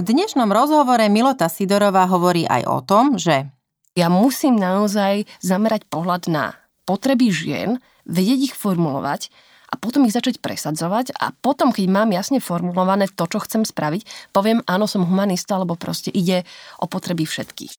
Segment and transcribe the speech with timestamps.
[0.00, 3.52] V dnešnom rozhovore Milota Sidorová hovorí aj o tom, že
[3.92, 6.56] ja musím naozaj zamerať pohľad na
[6.88, 7.76] potreby žien,
[8.08, 9.28] vedieť ich formulovať
[9.68, 14.32] a potom ich začať presadzovať a potom, keď mám jasne formulované to, čo chcem spraviť,
[14.32, 16.48] poviem, áno, som humanista, lebo proste ide
[16.80, 17.76] o potreby všetkých.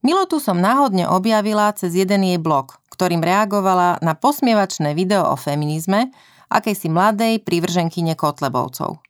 [0.00, 6.16] Milotu som náhodne objavila cez jeden jej blog, ktorým reagovala na posmievačné video o feminizme
[6.48, 9.04] akejsi mladej privrženkyne Kotlebovcov.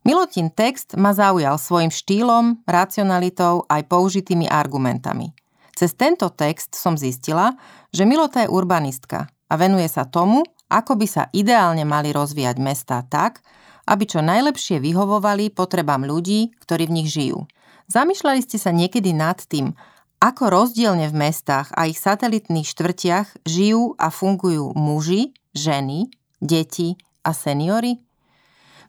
[0.00, 5.36] Milotin text ma zaujal svojim štýlom, racionalitou aj použitými argumentami.
[5.76, 7.56] Cez tento text som zistila,
[7.92, 13.04] že Milota je urbanistka a venuje sa tomu, ako by sa ideálne mali rozvíjať mestá
[13.04, 13.44] tak,
[13.88, 17.44] aby čo najlepšie vyhovovali potrebám ľudí, ktorí v nich žijú.
[17.90, 19.74] Zamýšľali ste sa niekedy nad tým,
[20.20, 27.32] ako rozdielne v mestách a ich satelitných štvrtiach žijú a fungujú muži, ženy, deti a
[27.32, 27.98] seniory?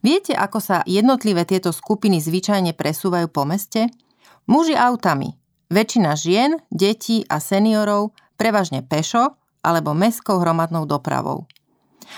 [0.01, 3.85] Viete, ako sa jednotlivé tieto skupiny zvyčajne presúvajú po meste?
[4.49, 5.37] Muži autami,
[5.69, 11.45] väčšina žien, detí a seniorov prevažne pešo alebo mestskou hromadnou dopravou.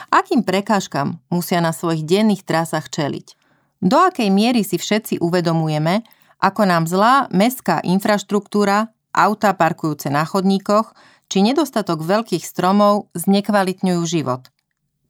[0.08, 3.36] Akým prekážkam musia na svojich denných trasách čeliť?
[3.84, 6.08] Do akej miery si všetci uvedomujeme,
[6.40, 10.96] ako nám zlá mestská infraštruktúra, auta parkujúce na chodníkoch
[11.28, 14.53] či nedostatok veľkých stromov znekvalitňujú život?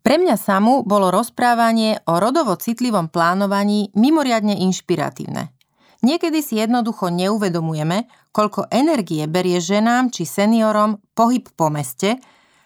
[0.04, 5.56] Pre mňa samú bolo rozprávanie o rodovo citlivom plánovaní mimoriadne inšpiratívne.
[6.04, 12.20] Niekedy si jednoducho neuvedomujeme, koľko energie berie ženám či seniorom pohyb po meste,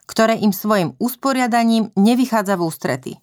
[0.10, 3.14] ktoré im svojim usporiadaním nevychádza v ústrety.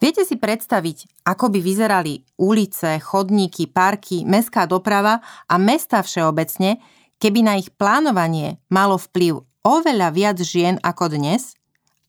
[0.00, 6.80] Viete si predstaviť, ako by vyzerali ulice, chodníky, parky, mestská doprava a mesta všeobecne,
[7.20, 11.52] keby na ich plánovanie malo vplyv oveľa viac žien ako dnes–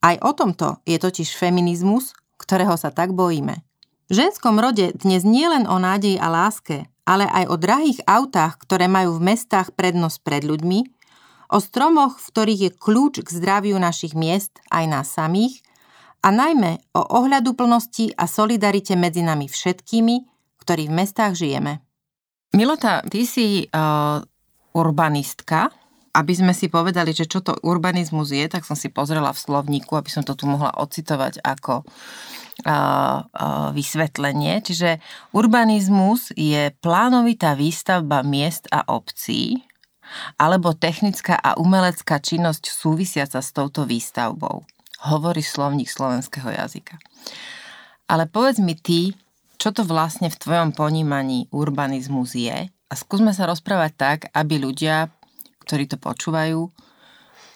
[0.04, 3.64] aj o tomto je totiž feminizmus, ktorého sa tak bojíme.
[4.12, 8.60] V ženskom rode dnes nie len o nádeji a láske, ale aj o drahých autách,
[8.60, 10.80] ktoré majú v mestách prednosť pred ľuďmi,
[11.54, 15.62] o stromoch, v ktorých je kľúč k zdraviu našich miest aj nás samých
[16.26, 20.16] a najmä o ohľaduplnosti a solidarite medzi nami všetkými,
[20.60, 21.84] ktorí v mestách žijeme.
[22.56, 24.22] Milota, ty si uh,
[24.74, 25.70] urbanistka,
[26.14, 29.98] aby sme si povedali, že čo to urbanizmus je, tak som si pozrela v slovníku,
[29.98, 31.82] aby som to tu mohla ocitovať ako
[33.74, 34.62] vysvetlenie.
[34.62, 35.02] Čiže
[35.34, 39.66] urbanizmus je plánovitá výstavba miest a obcí
[40.38, 44.62] alebo technická a umelecká činnosť súvisiaca s touto výstavbou.
[45.10, 47.02] Hovorí slovník slovenského jazyka.
[48.06, 49.18] Ale povedz mi ty,
[49.58, 55.10] čo to vlastne v tvojom ponímaní urbanizmus je a skúsme sa rozprávať tak, aby ľudia
[55.64, 56.68] ktorí to počúvajú,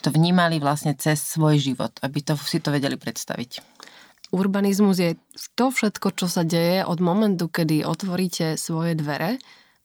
[0.02, 3.60] to vnímali vlastne cez svoj život, aby to, si to vedeli predstaviť.
[4.32, 5.12] Urbanizmus je
[5.56, 9.40] to všetko, čo sa deje od momentu, kedy otvoríte svoje dvere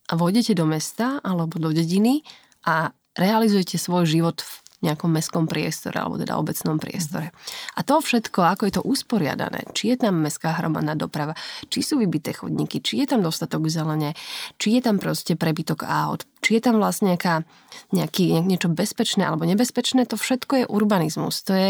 [0.07, 2.27] a vojdete do mesta alebo do dediny
[2.67, 7.31] a realizujete svoj život v nejakom mestskom priestore alebo teda obecnom priestore.
[7.73, 11.33] A to všetko, ako je to usporiadané, či je tam mestská hromadná doprava,
[11.71, 14.13] či sú vybité chodníky, či je tam dostatok zelene,
[14.59, 17.47] či je tam proste prebytok aut, či je tam vlastne nejaká,
[17.95, 21.39] nejaký, niečo bezpečné alebo nebezpečné, to všetko je urbanizmus.
[21.47, 21.69] To je,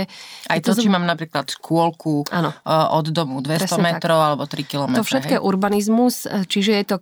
[0.50, 2.50] Aj to, to, či mám napríklad škôlku ano.
[2.50, 4.26] Eh, od domu 200 metrov tak.
[4.34, 4.92] alebo 3 km.
[4.98, 5.38] To všetko hej?
[5.38, 6.98] je urbanizmus, eh, čiže je to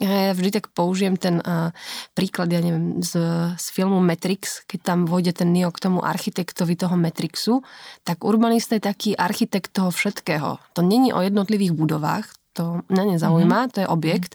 [0.00, 1.76] ja vždy tak použijem ten uh,
[2.16, 3.20] príklad, ja neviem, z,
[3.60, 7.60] z filmu Matrix, keď tam vojde ten Neo k tomu architektovi toho Matrixu,
[8.00, 10.56] tak urbanista je taký architekt toho všetkého.
[10.74, 13.72] To není o jednotlivých budovách, to mňa nezaujíma, mm-hmm.
[13.76, 14.32] to je objekt,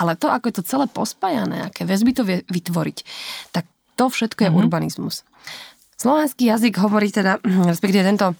[0.00, 2.98] ale to, ako je to celé pospájané, aké väzby to vie vytvoriť,
[3.52, 4.62] tak to všetko je mm-hmm.
[4.64, 5.26] urbanizmus.
[5.98, 8.38] Slovenský jazyk hovorí teda, respektíve tento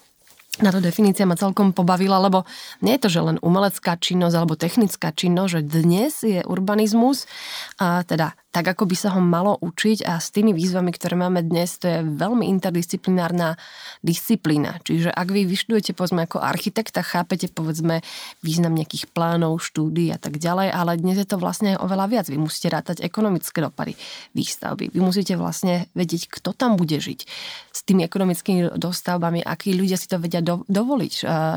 [0.63, 2.43] na to definícia ma celkom pobavila, lebo
[2.83, 7.31] nie je to, že len umelecká činnosť alebo technická činnosť, že dnes je urbanizmus,
[7.79, 11.47] a teda tak, ako by sa ho malo učiť a s tými výzvami, ktoré máme
[11.47, 13.55] dnes, to je veľmi interdisciplinárna
[14.03, 14.83] disciplína.
[14.83, 18.03] Čiže ak vy vyštudujete povedzme ako architekta, chápete povedzme
[18.43, 22.27] význam nejakých plánov, štúdí a tak ďalej, ale dnes je to vlastne oveľa viac.
[22.27, 23.95] Vy musíte rátať ekonomické dopady
[24.35, 24.91] výstavby.
[24.91, 27.31] Vy musíte vlastne vedieť, kto tam bude žiť
[27.71, 31.13] s tými ekonomickými dostavbami, akí ľudia si to vedia do, dovoliť,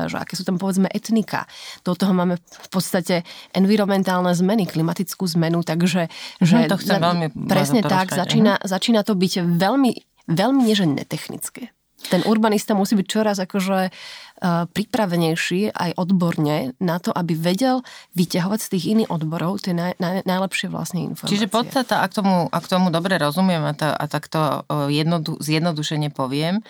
[0.06, 1.50] že aké sú tam povedzme etnika.
[1.82, 6.06] Do toho máme v podstate environmentálne zmeny, klimatickú zmenu, takže
[6.38, 9.90] že no, to chcem veľmi presne tak, začína, začína to byť veľmi,
[10.28, 11.72] veľmi neže netechnické.
[12.02, 17.86] Ten urbanista musí byť čoraz akože uh, pripravenejší aj odborne na to, aby vedel
[18.18, 21.38] vyťahovať z tých iných odborov tie naj, naj, najlepšie vlastne informácie.
[21.38, 26.66] Čiže podstata, ak tomu, ak tomu dobre rozumiem a, to, a takto jednodu, zjednodušene poviem,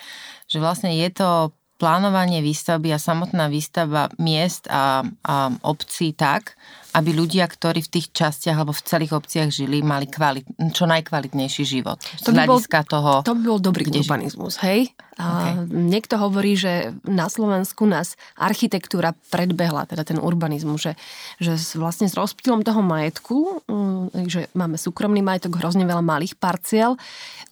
[0.53, 5.35] že vlastne je to plánovanie výstavby a samotná výstavba miest a, a
[5.67, 6.55] obcí tak,
[6.93, 10.45] aby ľudia, ktorí v tých častiach alebo v celých obciach žili, mali kvalit,
[10.77, 11.97] čo najkvalitnejší život.
[12.25, 14.93] To by, bol, toho, to by bol dobrý urbanizmus, hej?
[15.21, 15.69] A okay.
[15.69, 20.93] Niekto hovorí, že na Slovensku nás architektúra predbehla, teda ten urbanizmus, že,
[21.37, 26.97] že vlastne s rozptýlom toho majetku, mm, že máme súkromný majetok, hrozne veľa malých parciel,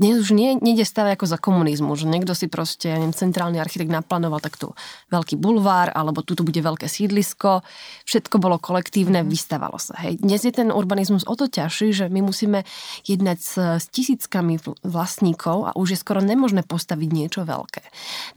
[0.01, 3.93] dnes už nie, nejde stavať ako za komunizmu, že niekto si proste, neviem, centrálny architekt
[3.93, 4.73] naplánoval takto
[5.13, 7.61] veľký bulvár, alebo tu bude veľké sídlisko,
[8.09, 9.95] všetko bolo kolektívne, vystávalo sa.
[10.03, 10.19] Hej.
[10.19, 12.67] Dnes je ten urbanizmus o to ťažší, že my musíme
[13.07, 17.87] jednať s, s tisíckami vlastníkov a už je skoro nemožné postaviť niečo veľké.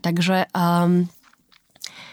[0.06, 1.10] Takže um,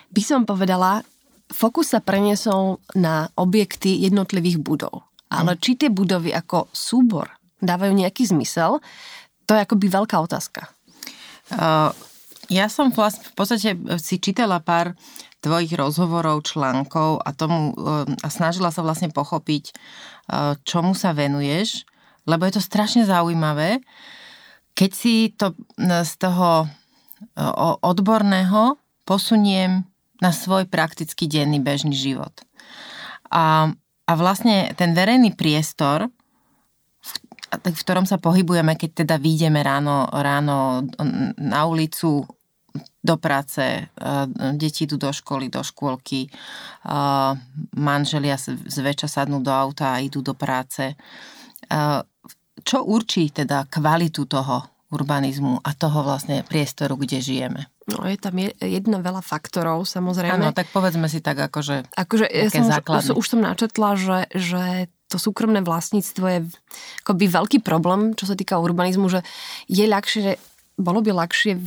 [0.09, 1.05] by som povedala,
[1.53, 5.05] fokus sa preniesol na objekty jednotlivých budov.
[5.29, 7.29] Ale či tie budovy ako súbor
[7.61, 8.81] dávajú nejaký zmysel,
[9.45, 10.67] to je akoby veľká otázka.
[11.53, 11.93] Uh,
[12.51, 13.69] ja som vlastne v podstate
[14.01, 14.97] si čítala pár
[15.41, 21.83] tvojich rozhovorov, článkov a tomu eh, a snažila sa vlastne pochopiť, eh, čomu sa venuješ,
[22.29, 23.81] lebo je to strašne zaujímavé,
[24.77, 26.69] keď si to eh, z toho
[27.85, 29.85] odborného posuniem
[30.25, 32.33] na svoj praktický denný bežný život.
[33.29, 33.69] A,
[34.09, 36.09] a vlastne ten verejný priestor,
[37.61, 40.81] v, ktorom sa pohybujeme, keď teda vyjdeme ráno, ráno
[41.37, 42.25] na ulicu,
[43.01, 43.89] do práce,
[44.53, 46.29] deti idú do školy, do škôlky,
[47.73, 50.93] manželia zväčša sadnú do auta a idú do práce.
[52.61, 57.61] Čo určí teda kvalitu toho urbanizmu a toho vlastne priestoru, kde žijeme?
[57.89, 60.37] No je tam jedna veľa faktorov, samozrejme.
[60.37, 64.63] Áno, tak povedzme si tak akože, akože ja som už, už som načetla, že, že
[65.09, 66.39] to súkromné vlastníctvo je
[67.03, 69.25] akoby veľký problém, čo sa týka urbanizmu, že
[69.65, 70.37] je ľahšie,
[70.77, 71.57] bolo by ľahšie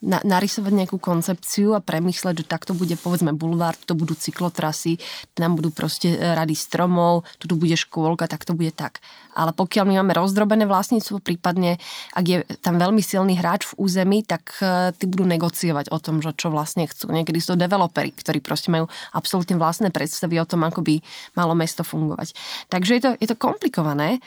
[0.00, 4.96] na, narysovať nejakú koncepciu a premysleť, že takto bude povedzme bulvár, to budú cyklotrasy,
[5.36, 9.04] tam budú proste e, rady stromov, tu bude škôlka, tak to bude tak.
[9.36, 11.78] Ale pokiaľ my máme rozdrobené vlastníctvo, prípadne
[12.16, 14.58] ak je tam veľmi silný hráč v území, tak
[14.98, 17.14] tí budú negociovať o tom, že čo vlastne chcú.
[17.14, 20.98] Niekedy sú to developery, ktorí proste majú absolútne vlastné predstavy o tom, ako by
[21.38, 22.34] malo mesto fungovať.
[22.68, 24.18] Takže je to, je to komplikované,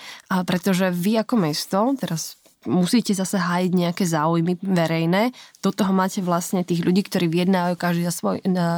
[0.48, 5.32] pretože vy ako mesto, teraz musíte zase hájiť nejaké záujmy verejné.
[5.64, 8.38] Do toho máte vlastne tých ľudí, ktorí vyjednávajú každý za svoj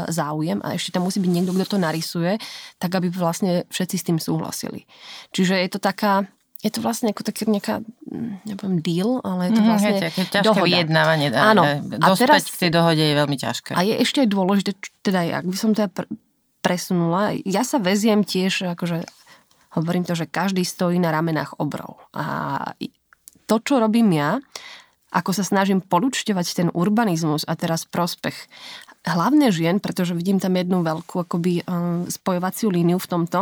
[0.09, 2.37] záujem a ešte tam musí byť niekto, kto to narysuje,
[2.77, 4.89] tak aby vlastne všetci s tým súhlasili.
[5.33, 6.25] Čiže je to taká,
[6.65, 7.75] je to vlastne ako taká nejaká,
[8.09, 10.65] hm, neviem, deal, ale je to mhm, vlastne mm, je ťažké dohoda.
[10.65, 11.27] vyjednávanie.
[11.33, 11.63] Áno.
[12.01, 13.71] A teraz, k tej dohode je veľmi ťažké.
[13.77, 14.71] A je ešte aj dôležité,
[15.05, 15.89] teda ak by som teda
[16.65, 19.05] presunula, ja sa veziem tiež, akože
[19.75, 21.99] hovorím to, že každý stojí na ramenách obrov.
[22.15, 22.73] A
[23.45, 24.41] to, čo robím ja,
[25.15, 28.35] ako sa snažím polučťovať ten urbanizmus a teraz prospech
[29.07, 33.39] hlavne žien, pretože vidím tam jednu veľkú akoby um, spojovaciu líniu v tomto,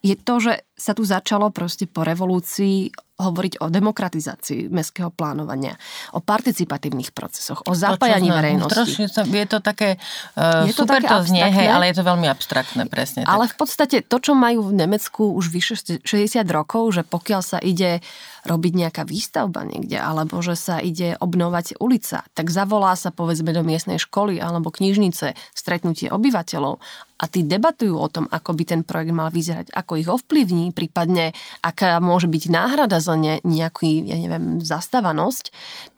[0.00, 5.74] je to, že sa tu začalo proste po revolúcii hovoriť o demokratizácii mestského plánovania,
[6.14, 8.70] o participatívnych procesoch, o zapájaní verejnosti.
[9.10, 9.98] Trošku, je to také,
[10.38, 13.26] uh, je to super také to znie, hej, ale je to veľmi abstraktné, presne.
[13.26, 13.52] Ale tak.
[13.52, 17.98] v podstate to, čo majú v Nemecku už vyše 60 rokov, že pokiaľ sa ide
[18.46, 23.66] robiť nejaká výstavba niekde, alebo že sa ide obnovať ulica, tak zavolá sa povedzme do
[23.66, 26.78] miestnej školy alebo knižnice stretnutie obyvateľov
[27.18, 31.36] a tí debatujú o tom, ako by ten projekt mal vyzerať, ako ich ovplyvní, prípadne
[31.60, 35.50] aká môže byť náhrada za ne, nejakú, ja neviem, zastávanosť,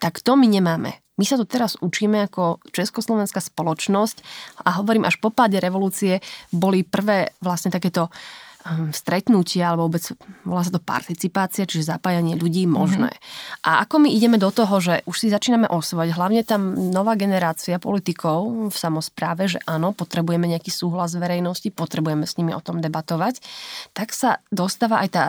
[0.03, 0.97] tak to my nemáme.
[1.21, 4.25] My sa tu teraz učíme ako československá spoločnosť
[4.65, 8.09] a hovorím, až po páde revolúcie boli prvé vlastne takéto
[8.93, 10.05] stretnutia, alebo vôbec
[10.45, 13.09] volá sa to participácia, čiže zapájanie ľudí možné.
[13.09, 13.67] Mm-hmm.
[13.67, 17.81] A ako my ideme do toho, že už si začíname osvojať, hlavne tam nová generácia
[17.81, 23.41] politikov v samozpráve, že áno, potrebujeme nejaký súhlas verejnosti, potrebujeme s nimi o tom debatovať,
[23.97, 25.25] tak sa dostáva aj tá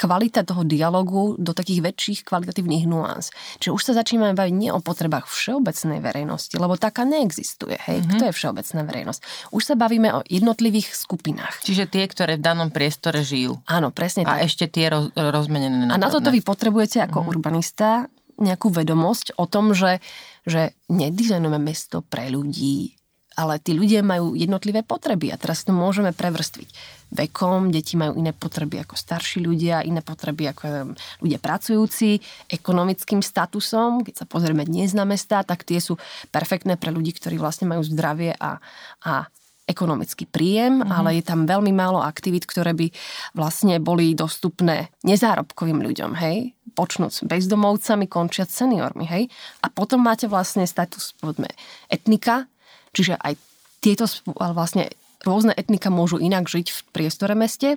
[0.00, 3.28] kvalita toho dialogu do takých väčších kvalitatívnych nuans.
[3.60, 7.76] Čiže už sa začíname baviť nie o potrebách všeobecnej verejnosti, lebo taká neexistuje.
[7.76, 8.00] Hej?
[8.00, 8.12] Mm-hmm.
[8.16, 9.20] Kto je všeobecná verejnosť?
[9.52, 11.60] Už sa bavíme o jednotlivých skupinách.
[11.60, 13.60] Čiže tie, ktoré v danom priestore žijú.
[13.68, 14.48] Áno, presne A tak.
[14.48, 15.92] ešte tie roz, rozmenené.
[15.92, 17.32] A na toto vy potrebujete ako mm-hmm.
[17.36, 18.08] urbanista
[18.40, 20.00] nejakú vedomosť o tom, že,
[20.48, 22.96] že nedizajnujeme mesto pre ľudí,
[23.36, 26.99] ale tí ľudia majú jednotlivé potreby a teraz to môžeme prevrstviť.
[27.10, 34.06] Vekom, deti majú iné potreby ako starší ľudia, iné potreby ako ľudia pracujúci, ekonomickým statusom,
[34.06, 35.98] keď sa pozrieme dnes na mesta, tak tie sú
[36.30, 38.62] perfektné pre ľudí, ktorí vlastne majú zdravie a,
[39.02, 39.26] a
[39.70, 40.90] ekonomický príjem, mm-hmm.
[40.90, 42.90] ale je tam veľmi málo aktivít, ktoré by
[43.38, 46.58] vlastne boli dostupné nezárobkovým ľuďom, hej?
[46.74, 49.30] Počnúť bezdomovcami, končiať seniormi, hej?
[49.62, 51.46] A potom máte vlastne status, povedzme,
[51.86, 52.50] etnika,
[52.90, 53.38] čiže aj
[53.78, 54.90] tieto vlastne
[55.24, 57.76] rôzne etnika môžu inak žiť v priestore meste.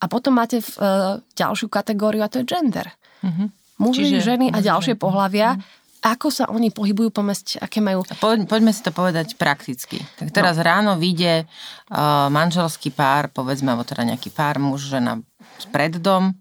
[0.00, 0.90] A potom máte v, e,
[1.36, 2.92] ďalšiu kategóriu a to je gender.
[3.24, 3.48] Mm-hmm.
[3.80, 5.58] Muži, Čiže, ženy a ďalšie pohľavia.
[5.58, 8.04] Mm-hmm ako sa oni pohybujú po meste, aké majú...
[8.20, 10.04] Poď, poďme si to povedať prakticky.
[10.20, 10.68] Tak teraz no.
[10.68, 15.24] ráno vyjde uh, manželský pár, povedzme, alebo teda nejaký pár, muž, žena
[15.72, 16.36] pred dom,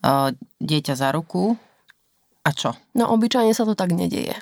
[0.00, 1.52] uh, dieťa za ruku.
[2.48, 2.72] A čo?
[2.96, 4.32] No obyčajne sa to tak nedeje.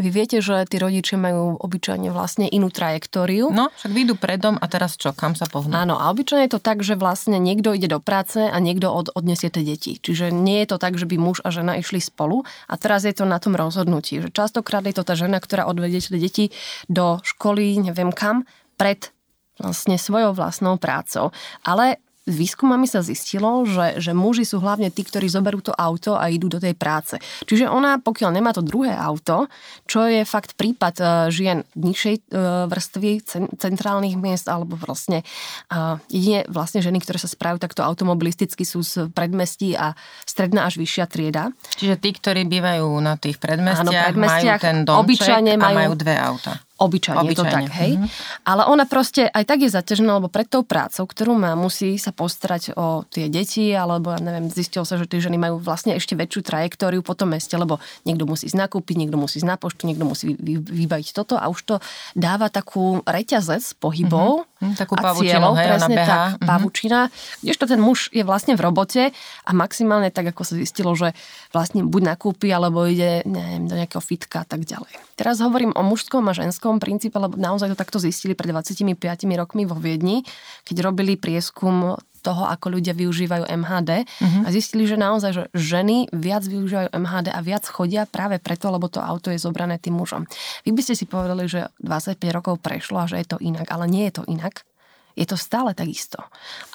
[0.00, 3.52] Vy viete, že tí rodičia majú obyčajne vlastne inú trajektóriu.
[3.52, 5.72] No, však vyjdú predom a teraz čo, kam sa pohnú?
[5.72, 9.12] Áno, a obyčajne je to tak, že vlastne niekto ide do práce a niekto od,
[9.12, 10.00] odnesie tie deti.
[10.00, 13.14] Čiže nie je to tak, že by muž a žena išli spolu a teraz je
[13.14, 14.20] to na tom rozhodnutí.
[14.24, 16.44] Že častokrát je to tá žena, ktorá odvedie tie deti
[16.88, 18.48] do školy, neviem kam,
[18.80, 19.12] pred
[19.60, 21.36] vlastne svojou vlastnou prácou.
[21.68, 22.00] Ale
[22.32, 26.48] výskumami sa zistilo, že, že muži sú hlavne tí, ktorí zoberú to auto a idú
[26.48, 27.20] do tej práce.
[27.44, 29.50] Čiže ona, pokiaľ nemá to druhé auto,
[29.84, 33.20] čo je fakt prípad uh, žien nižšej uh, vrstvy
[33.60, 35.26] centrálnych miest, alebo vlastne
[35.68, 39.92] uh, jedine vlastne ženy, ktoré sa správajú takto automobilisticky sú z predmestí a
[40.24, 41.50] stredná až vyššia trieda.
[41.76, 45.78] Čiže tí, ktorí bývajú na tých predmestiach, Áno, predmestiach majú ten domček obyčajne majú, a
[45.82, 46.52] majú dve auta.
[46.80, 47.36] Obyčajne, Obyčajne.
[47.36, 47.92] to tak, hej.
[48.00, 48.08] Mm-hmm.
[48.48, 52.08] Ale ona proste aj tak je zaťažená, lebo pred tou prácou, ktorú má, musí sa
[52.08, 56.16] postarať o tie deti, alebo ja neviem, zistilo sa, že tie ženy majú vlastne ešte
[56.16, 57.76] väčšiu trajektóriu po tom meste, lebo
[58.08, 61.60] niekto musí ísť nakúpiť, niekto musí ísť na poštu, niekto musí vybaviť toto a už
[61.68, 61.74] to
[62.16, 64.76] dáva takú reťazec pohybov mm-hmm.
[64.76, 66.48] Takú a cieľov, hej, presne tak, mm-hmm.
[66.48, 66.98] pavučina,
[67.40, 69.02] kdežto ten muž je vlastne v robote
[69.44, 71.16] a maximálne tak, ako sa zistilo, že
[71.52, 74.92] vlastne buď nakúpi, alebo ide neviem, do nejakého fitka a tak ďalej.
[75.16, 78.94] Teraz hovorím o mužskom a ženskom takom princípe, lebo naozaj to takto zistili pred 25
[79.34, 80.22] rokmi vo Viedni,
[80.62, 84.44] keď robili prieskum toho, ako ľudia využívajú MHD uh-huh.
[84.44, 88.92] A zistili, že naozaj, že ženy viac využívajú MHD a viac chodia práve preto, lebo
[88.92, 90.28] to auto je zobrané tým mužom.
[90.68, 93.88] Vy by ste si povedali, že 25 rokov prešlo a že je to inak, ale
[93.88, 94.68] nie je to inak.
[95.16, 96.20] Je to stále takisto.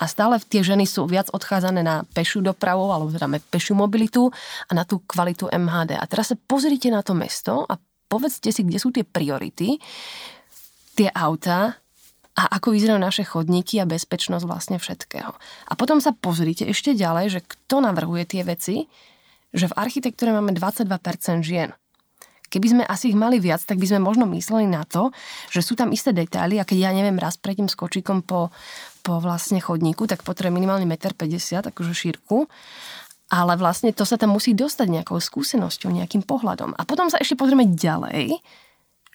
[0.01, 4.33] A stále tie ženy sú viac odchádzané na pešiu dopravu, alebo teda pešiu mobilitu
[4.65, 5.93] a na tú kvalitu MHD.
[5.93, 9.81] A teraz sa pozrite na to mesto a povedzte si, kde sú tie priority,
[10.95, 11.79] tie autá
[12.35, 15.31] a ako vyzerajú naše chodníky a bezpečnosť vlastne všetkého.
[15.71, 18.91] A potom sa pozrite ešte ďalej, že kto navrhuje tie veci,
[19.55, 20.91] že v architektúre máme 22%
[21.47, 21.71] žien.
[22.51, 25.09] Keby sme asi ich mali viac, tak by sme možno mysleli na to,
[25.49, 28.53] že sú tam isté detaily a keď ja neviem, raz prejdem s kočíkom po,
[29.01, 32.45] po vlastne chodníku, tak potrebujem minimálne 1,50 m, akože šírku
[33.29, 36.77] ale vlastne to sa tam musí dostať nejakou skúsenosťou, nejakým pohľadom.
[36.77, 38.37] A potom sa ešte pozrieme ďalej,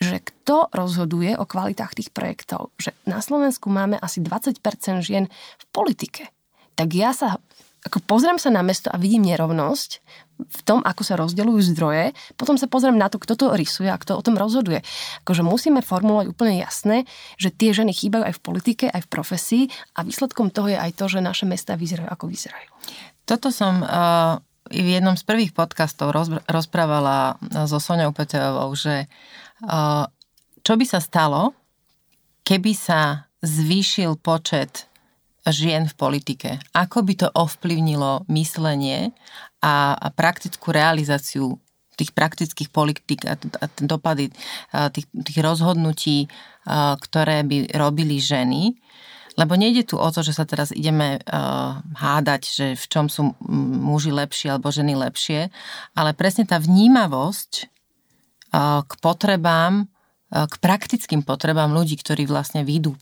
[0.00, 2.73] že kto rozhoduje o kvalitách tých projektov.
[2.81, 4.57] Že na Slovensku máme asi 20%
[5.05, 6.33] žien v politike.
[6.75, 7.37] Tak ja sa,
[7.85, 9.90] ako pozriem sa na mesto a vidím nerovnosť
[10.40, 14.00] v tom, ako sa rozdeľujú zdroje, potom sa pozriem na to, kto to rysuje a
[14.00, 14.81] kto o tom rozhoduje.
[15.21, 17.05] Akože musíme formulovať úplne jasné,
[17.37, 20.97] že tie ženy chýbajú aj v politike, aj v profesii a výsledkom toho je aj
[20.97, 22.73] to, že naše mesta vyzerajú, ako vyzerajú.
[23.30, 27.38] Toto som uh, v jednom z prvých podcastov roz, rozprávala
[27.70, 29.06] so Soňou Petevou, že
[29.62, 30.10] uh,
[30.66, 31.54] čo by sa stalo,
[32.42, 34.90] keby sa zvýšil počet
[35.46, 36.50] žien v politike.
[36.75, 39.14] Ako by to ovplyvnilo myslenie
[39.62, 41.54] a, a praktickú realizáciu
[41.94, 44.34] tých praktických politik a, a dopady
[44.75, 46.26] a tých, tých rozhodnutí,
[46.66, 48.75] a, ktoré by robili ženy.
[49.40, 53.32] Lebo nejde tu o to, že sa teraz ideme uh, hádať, že v čom sú
[53.80, 55.49] muži lepšie alebo ženy lepšie,
[55.97, 57.50] ale presne tá vnímavosť
[58.52, 62.92] uh, k potrebám, uh, k praktickým potrebám ľudí, ktorí vlastne výjdu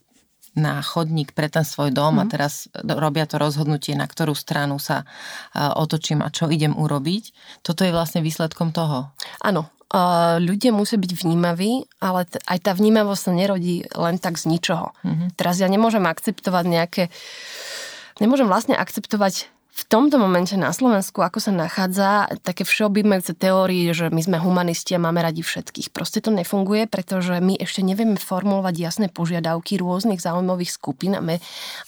[0.54, 2.20] na chodník pre ten svoj dom mm.
[2.22, 2.30] a mhm.
[2.30, 5.06] teraz robia to rozhodnutie, na ktorú stranu sa
[5.54, 7.30] otočím a čo idem urobiť.
[7.62, 9.14] Toto je vlastne výsledkom toho.
[9.38, 9.70] Áno,
[10.38, 14.92] ľudia musia byť vnímaví, ale t- aj tá vnímavosť sa nerodí len tak z ničoho.
[15.00, 15.28] Mm-hmm.
[15.40, 17.02] Teraz ja nemôžem akceptovať nejaké...
[18.20, 24.10] Nemôžem vlastne akceptovať v tomto momente na Slovensku, ako sa nachádza také všeobjímajúce teórie, že
[24.10, 25.94] my sme humanisti a máme radi všetkých.
[25.94, 31.38] Proste to nefunguje, pretože my ešte nevieme formulovať jasné požiadavky rôznych zaujímavých skupín a, my,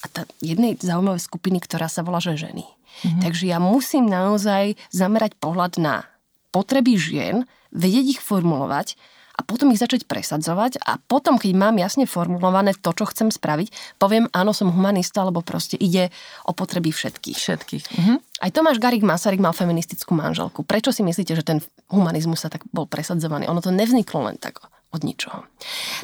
[0.00, 2.62] a tá jednej zaujímavej skupiny, ktorá sa volá, že ženy.
[2.62, 3.22] Mm-hmm.
[3.26, 6.06] Takže ja musím naozaj zamerať pohľad na
[6.50, 8.98] potreby žien, vedieť ich formulovať
[9.38, 13.96] a potom ich začať presadzovať a potom, keď mám jasne formulované to, čo chcem spraviť,
[13.96, 16.12] poviem, áno, som humanista, lebo proste ide
[16.44, 17.38] o potreby všetkých.
[17.40, 17.84] Všetkých.
[17.96, 18.14] Mhm.
[18.44, 20.60] Aj Tomáš Garik Masaryk mal feministickú manželku.
[20.66, 23.48] Prečo si myslíte, že ten humanizmus sa tak bol presadzovaný?
[23.48, 25.46] Ono to nevzniklo len tak od ničoho.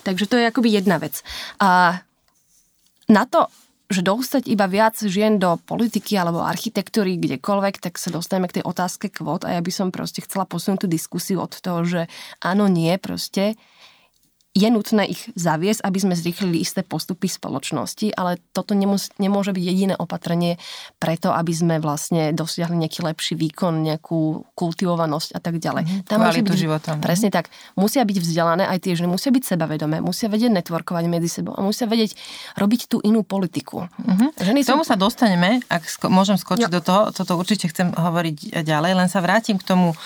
[0.07, 1.21] Takže to je akoby jedna vec.
[1.59, 2.01] A
[3.11, 3.51] na to,
[3.87, 8.65] že dostať iba viac žien do politiky alebo architektúry kdekoľvek, tak sa dostaneme k tej
[8.67, 12.03] otázke kvót a ja by som proste chcela posunúť tú diskusiu od toho, že
[12.43, 13.55] áno, nie, proste
[14.57, 19.61] je nutné ich zaviesť, aby sme zrýchlili isté postupy spoločnosti, ale toto nemus- nemôže byť
[19.61, 20.57] jediné opatrenie
[20.97, 25.85] preto, aby sme vlastne dosiahli nejaký lepší výkon, nejakú kultivovanosť a tak ďalej.
[25.85, 26.09] Mm-hmm.
[26.09, 26.91] Tam musí byť, života.
[26.97, 27.05] Mhm.
[27.05, 27.53] Presne tak.
[27.77, 31.61] Musia byť vzdelané aj tie ženy, musia byť sebavedomé, musia vedieť networkovať medzi sebou a
[31.61, 32.17] musia vedieť
[32.57, 33.85] robiť tú inú politiku.
[34.01, 34.41] Mm-hmm.
[34.41, 34.91] Ženy k tomu sú...
[34.91, 36.75] sa dostaneme, ak sko- môžem skočiť jo.
[36.75, 39.99] do toho, toto určite chcem hovoriť ďalej, len sa vrátim k tomu uh,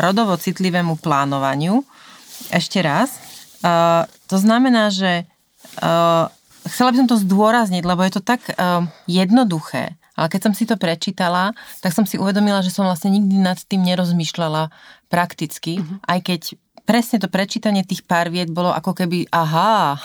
[0.00, 1.84] rodovo citlivému plánovaniu.
[2.50, 3.21] Ešte raz,
[3.62, 5.24] Uh, to znamená, že
[5.80, 6.26] uh,
[6.66, 9.94] chcela by som to zdôrazniť, lebo je to tak uh, jednoduché.
[10.12, 13.56] Ale keď som si to prečítala, tak som si uvedomila, že som vlastne nikdy nad
[13.56, 14.68] tým nerozmýšľala
[15.08, 16.04] prakticky, uh-huh.
[16.04, 16.40] aj keď
[16.84, 19.96] presne to prečítanie tých pár vied bolo ako keby aha,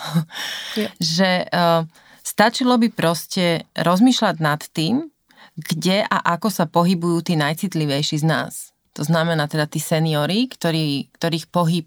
[0.80, 0.92] yeah.
[1.16, 1.84] že uh,
[2.24, 5.12] stačilo by proste rozmýšľať nad tým,
[5.58, 8.54] kde a ako sa pohybujú tí najcitlivejší z nás.
[8.98, 11.86] To znamená teda tí seniory, ktorý, ktorých pohyb,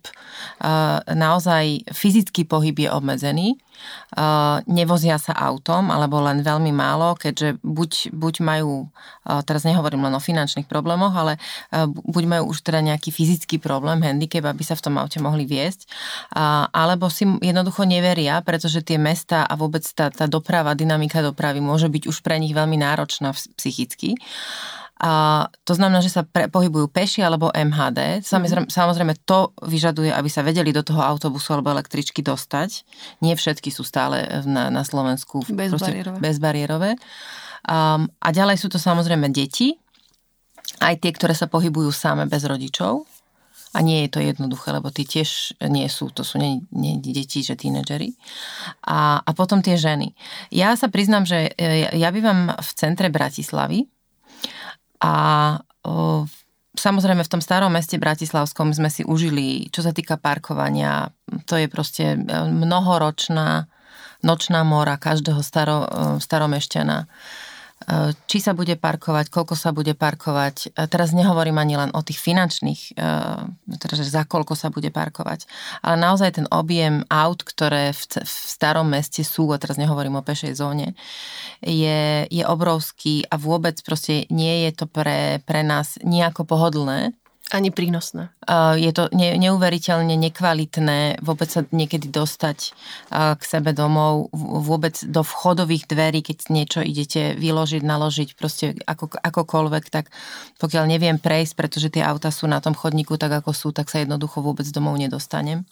[0.63, 3.59] uh, naozaj fyzický pohyb je obmedzený,
[4.15, 10.07] uh, nevozia sa autom, alebo len veľmi málo, keďže buď, buď majú, uh, teraz nehovorím
[10.07, 11.43] len o finančných problémoch, ale
[12.07, 15.91] buď majú už teda nejaký fyzický problém, handicap, aby sa v tom aute mohli viesť,
[16.71, 21.91] alebo si jednoducho neveria, pretože tie mesta a vôbec tá, tá doprava, dynamika dopravy môže
[21.91, 24.15] byť už pre nich veľmi náročná psychicky.
[25.01, 28.21] A to znamená, že sa pre, pohybujú peši alebo MHD.
[28.21, 28.77] Samozrejme, mm-hmm.
[28.77, 32.85] samozrejme to vyžaduje, aby sa vedeli do toho autobusu alebo električky dostať.
[33.25, 36.21] Nie všetky sú stále na, na Slovensku bezbariérové.
[36.21, 36.91] bezbariérové.
[37.65, 39.73] Um, a ďalej sú to samozrejme deti,
[40.85, 43.09] aj tie, ktoré sa pohybujú same bez rodičov.
[43.71, 47.41] A nie je to jednoduché, lebo tí tiež nie sú, to sú nie, nie deti,
[47.41, 48.19] že tínedžeri.
[48.83, 50.11] A, a potom tie ženy.
[50.51, 53.87] Ja sa priznám, že ja, ja bývam v centre Bratislavy,
[55.01, 55.15] a
[55.85, 56.25] o,
[56.77, 61.13] samozrejme v tom starom meste Bratislavskom sme si užili, čo sa týka parkovania,
[61.49, 63.69] to je proste e, mnohoročná
[64.21, 65.89] nočná mora každého staro, e,
[66.21, 67.09] staromešťana
[68.29, 70.77] či sa bude parkovať, koľko sa bude parkovať.
[70.77, 73.03] E, teraz nehovorím ani len o tých finančných, e,
[73.81, 75.49] teda, že za koľko sa bude parkovať,
[75.81, 80.61] ale naozaj ten objem aut, ktoré v starom meste sú, a teraz nehovorím o pešej
[80.61, 80.93] zóne,
[81.65, 87.17] je, je obrovský a vôbec proste nie je to pre, pre nás nejako pohodlné.
[87.51, 88.31] Ani prínosné.
[88.79, 92.59] Je to neuveriteľne nekvalitné vôbec sa niekedy dostať
[93.11, 94.31] k sebe domov,
[94.63, 100.15] vôbec do vchodových dverí, keď niečo idete vyložiť, naložiť, proste ako, akokoľvek, tak
[100.63, 103.99] pokiaľ neviem prejsť, pretože tie auta sú na tom chodníku tak, ako sú, tak sa
[103.99, 105.67] jednoducho vôbec domov nedostanem.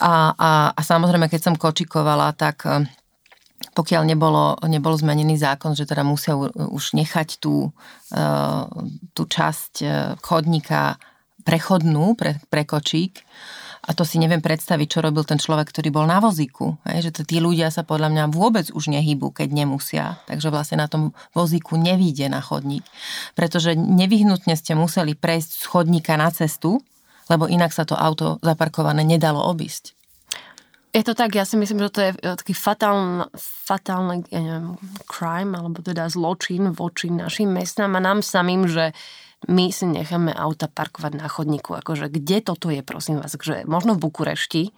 [0.00, 2.64] A, a, a samozrejme, keď som kočikovala, tak
[3.72, 7.72] pokiaľ nebolo, nebol zmenený zákon, že teda musia už nechať tú,
[8.12, 8.20] e,
[9.16, 9.86] tú časť e,
[10.20, 11.00] chodníka
[11.42, 13.24] prechodnú pre, pre kočík,
[13.82, 16.78] a to si neviem predstaviť, čo robil ten človek, ktorý bol na vozíku.
[16.86, 20.22] Hej, že tí ľudia sa podľa mňa vôbec už nehýbu, keď nemusia.
[20.30, 22.86] Takže vlastne na tom vozíku nevíde na chodník.
[23.34, 26.78] Pretože nevyhnutne ste museli prejsť z chodníka na cestu,
[27.26, 29.98] lebo inak sa to auto zaparkované nedalo obísť.
[30.92, 34.76] Je to tak, ja si myslím, že to je e, taký fatálny, fatálny ja neviem,
[35.08, 38.92] crime, alebo teda zločin voči našim mestám a nám samým, že
[39.48, 41.74] my si necháme auta parkovať na chodníku.
[41.74, 43.34] Akože kde toto je, prosím vás?
[43.34, 44.70] Že možno v Bukurešti,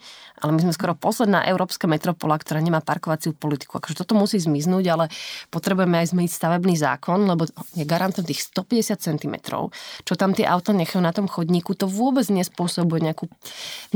[0.45, 3.81] ale my sme skoro posledná európska metropola, ktorá nemá parkovaciu politiku.
[3.81, 5.05] Akože toto musí zmiznúť, ale
[5.49, 9.35] potrebujeme aj zmeniť stavebný zákon, lebo je garantom tých 150 cm,
[10.05, 13.25] čo tam tie auta nechajú na tom chodníku, to vôbec nespôsobuje nejakú,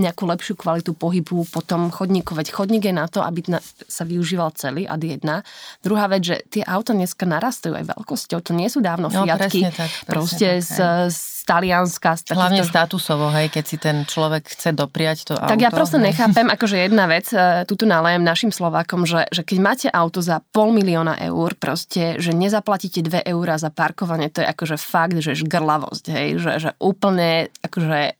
[0.00, 2.32] nejakú lepšiu kvalitu pohybu po tom chodníku.
[2.32, 5.44] Veď chodník je na to, aby na, sa využíval celý ad jedna.
[5.84, 8.40] Druhá vec, že tie auta dneska narastajú aj veľkosťou.
[8.40, 9.68] To nie sú dávno no, Fiatky.
[9.68, 10.76] Presne tak, presne proste z,
[11.12, 12.12] z Talianska.
[12.20, 12.68] Z Hlavne to...
[12.68, 15.48] statusovo, hej, keď si ten človek chce dopriať to auto.
[15.48, 16.12] Tak ja proste hej.
[16.12, 20.20] nechápem, akože jedna vec, e, tu tu nalejem našim Slovákom, že, že keď máte auto
[20.20, 25.16] za pol milióna eur, proste, že nezaplatíte 2 eurá za parkovanie, to je akože fakt,
[25.24, 28.12] že žgrlavosť, hej, že, že úplne, akože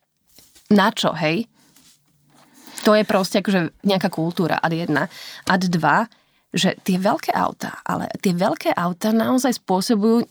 [0.73, 1.45] na čo, hej?
[2.87, 5.05] To je proste akože nejaká kultúra, ad jedna.
[5.45, 6.09] Ad dva,
[6.49, 10.25] že tie veľké auta, ale tie veľké auta naozaj spôsobujú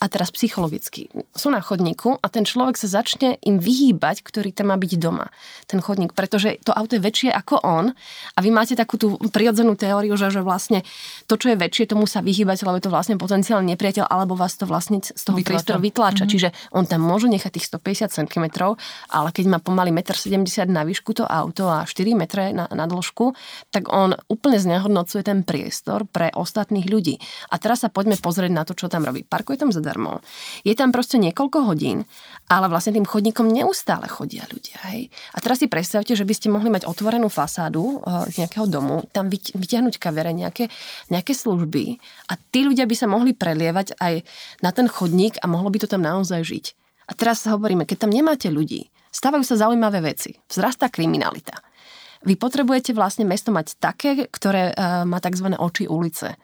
[0.00, 4.72] a teraz psychologicky, sú na chodníku a ten človek sa začne im vyhýbať, ktorý tam
[4.72, 5.32] má byť doma,
[5.70, 7.92] ten chodník, pretože to auto je väčšie ako on
[8.36, 10.84] a vy máte takú tú prirodzenú teóriu, že, že vlastne
[11.24, 14.56] to, čo je väčšie, tomu sa vyhýbať, lebo je to vlastne potenciálny nepriateľ, alebo vás
[14.56, 15.48] to vlastne z toho vytláča.
[15.48, 16.24] priestoru vytláča.
[16.24, 16.32] Mm-hmm.
[16.32, 18.44] Čiže on tam môže nechať tých 150 cm,
[19.12, 22.84] ale keď má pomaly 1,70 m na výšku to auto a 4 m na, na
[22.84, 23.32] dĺžku,
[23.70, 27.20] tak on úplne znehodnocuje ten priestor pre ostatných ľudí.
[27.52, 29.22] A teraz sa poďme pozrieť na to, čo tam robí.
[29.22, 30.18] Parkuje tam za zadarmo.
[30.66, 32.02] Je tam proste niekoľko hodín,
[32.50, 34.82] ale vlastne tým chodníkom neustále chodia ľudia.
[34.90, 35.14] Hej?
[35.30, 39.30] A teraz si predstavte, že by ste mohli mať otvorenú fasádu uh, nejakého domu, tam
[39.30, 40.66] vyťahnuť kavere, nejaké,
[41.14, 44.26] nejaké služby a tí ľudia by sa mohli prelievať aj
[44.66, 46.66] na ten chodník a mohlo by to tam naozaj žiť.
[47.06, 51.62] A teraz sa hovoríme, keď tam nemáte ľudí, stávajú sa zaujímavé veci, vzrastá kriminalita.
[52.26, 55.54] Vy potrebujete vlastne mesto mať také, ktoré uh, má tzv.
[55.54, 56.34] oči ulice.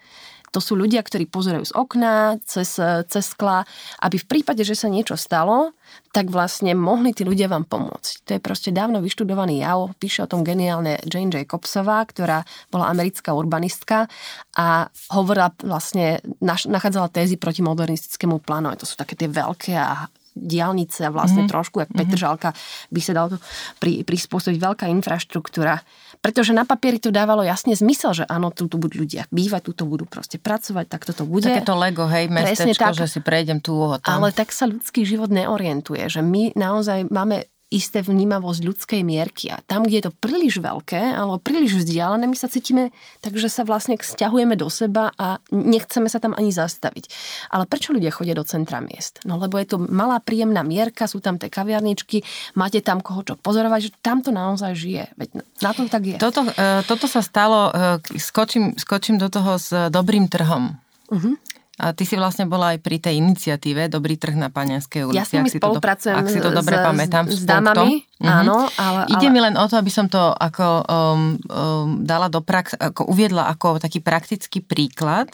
[0.52, 2.76] To sú ľudia, ktorí pozerajú z okna, cez,
[3.08, 3.64] cez skla,
[4.04, 5.72] aby v prípade, že sa niečo stalo,
[6.12, 8.12] tak vlastne mohli tí ľudia vám pomôcť.
[8.28, 13.32] To je proste dávno vyštudovaný jav, píše o tom geniálne Jane Jacobsová, ktorá bola americká
[13.32, 14.12] urbanistka
[14.52, 18.76] a hovorila vlastne, nachádzala tézy proti modernistickému plánu.
[18.76, 21.52] To sú také tie veľké a diálnice a vlastne mm-hmm.
[21.52, 22.08] trošku, jak mm-hmm.
[22.08, 22.50] Petržalka,
[22.88, 23.36] by sa dalo
[23.76, 25.76] pri, prispôsobiť veľká infraštruktúra.
[26.22, 29.72] Pretože na papieri to dávalo jasne zmysel, že áno, tu, tu budú ľudia bývať, tu
[29.74, 31.50] to budú proste pracovať, tak toto bude.
[31.50, 34.22] Také to Lego, hej, mestečko, tak, že si prejdem tu tam.
[34.22, 39.48] Ale tak sa ľudský život neorientuje, že my naozaj máme isté vnímavosť ľudskej mierky.
[39.48, 42.92] A tam, kde je to príliš veľké alebo príliš vzdialené, my sa cítime
[43.24, 47.08] tak, že sa vlastne stiahujeme do seba a nechceme sa tam ani zastaviť.
[47.48, 49.24] Ale prečo ľudia chodia do centra miest?
[49.24, 52.20] No lebo je to malá príjemná mierka, sú tam tie kaviarničky,
[52.54, 55.08] máte tam koho čo pozorovať, že tam to naozaj žije.
[55.16, 56.16] Veď na tom tak je.
[56.20, 60.76] Toto, e, toto sa stalo, e, skočím, skočím do toho s dobrým trhom.
[61.08, 61.36] Uh-huh.
[61.80, 65.16] A ty si vlastne bola aj pri tej iniciatíve Dobrý trh na Panianskej ulici.
[65.16, 67.24] Ja s nimi spolupracujem ak si to dobre s, pamätám.
[67.32, 68.28] S, dámami, mhm.
[68.28, 68.68] áno.
[68.76, 69.32] Ale, Ide ale...
[69.32, 73.48] mi len o to, aby som to ako um, um, dala do prax, ako uviedla
[73.48, 75.32] ako taký praktický príklad.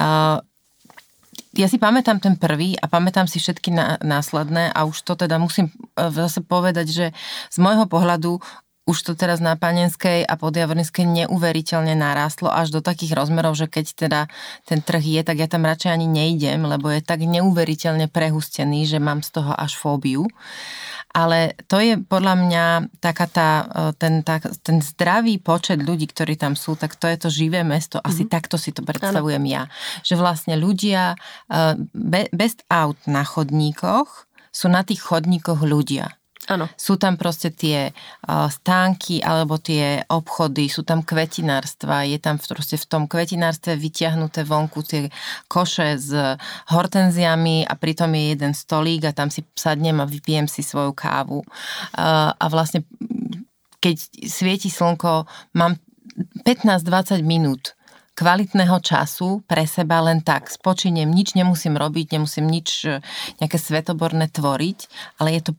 [0.00, 0.40] Uh,
[1.56, 5.68] ja si pamätám ten prvý a pamätám si všetky následné a už to teda musím
[6.00, 7.06] uh, zase povedať, že
[7.52, 8.40] z môjho pohľadu
[8.86, 13.86] už to teraz na Panenskej a podjavornickej neuveriteľne narástlo až do takých rozmerov, že keď
[13.98, 14.20] teda
[14.62, 19.02] ten trh je, tak ja tam radšej ani nejdem, lebo je tak neuveriteľne prehustený, že
[19.02, 20.30] mám z toho až fóbiu.
[21.10, 22.64] Ale to je podľa mňa
[23.02, 27.16] taká tá, e, ten, tá, ten zdravý počet ľudí, ktorí tam sú, tak to je
[27.18, 27.98] to živé mesto.
[27.98, 28.36] Asi mm-hmm.
[28.38, 29.50] takto si to predstavujem ano.
[29.50, 29.62] ja.
[30.06, 31.18] Že vlastne ľudia
[31.50, 31.74] e,
[32.30, 36.14] bez aut na chodníkoch sú na tých chodníkoch ľudia.
[36.46, 36.70] Ano.
[36.78, 37.90] Sú tam proste tie
[38.26, 44.86] stánky alebo tie obchody, sú tam kvetinárstva, je tam proste v tom kvetinárstve vyťahnuté vonku
[44.86, 45.10] tie
[45.50, 46.14] koše s
[46.70, 51.42] hortenziami a pritom je jeden stolík a tam si sadnem a vypijem si svoju kávu.
[51.98, 52.86] A vlastne
[53.82, 53.96] keď
[54.30, 55.26] svieti slnko,
[55.58, 55.82] mám
[56.46, 57.74] 15-20 minút
[58.16, 60.48] kvalitného času pre seba len tak.
[60.48, 62.88] Spočiniem, nič nemusím robiť, nemusím nič
[63.42, 64.78] nejaké svetoborné tvoriť,
[65.20, 65.52] ale je to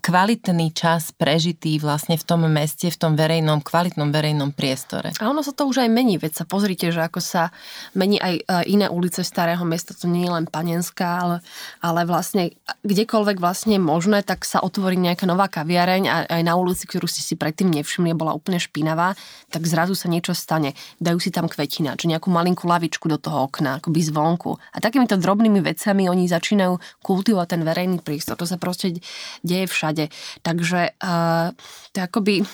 [0.00, 5.12] kvalitný čas prežitý vlastne v tom meste, v tom verejnom, kvalitnom verejnom priestore.
[5.20, 7.52] A ono sa to už aj mení, veď sa pozrite, že ako sa
[7.92, 11.36] mení aj e, iné ulice starého mesta, to nie je len Panenská, ale,
[11.84, 16.88] ale vlastne kdekoľvek vlastne možné, tak sa otvorí nejaká nová kaviareň a aj na ulici,
[16.88, 19.12] ktorú ste si predtým nevšimli, bola úplne špinavá,
[19.52, 20.72] tak zrazu sa niečo stane.
[20.96, 24.56] Dajú si tam kvetina, či nejakú malinkú lavičku do toho okna, akoby zvonku.
[24.72, 28.40] A takýmito drobnými vecami oni začínajú kultivovať ten verejný priestor.
[28.40, 28.96] To sa proste
[29.44, 30.14] deje všade všade.
[30.46, 31.50] Takže uh,
[31.90, 32.46] to akoby,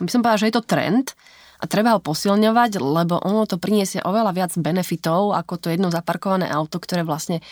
[0.00, 1.12] by som povedala, že je to trend,
[1.60, 6.48] a treba ho posilňovať, lebo ono to priniesie oveľa viac benefitov ako to jedno zaparkované
[6.48, 7.44] auto, ktoré vlastne,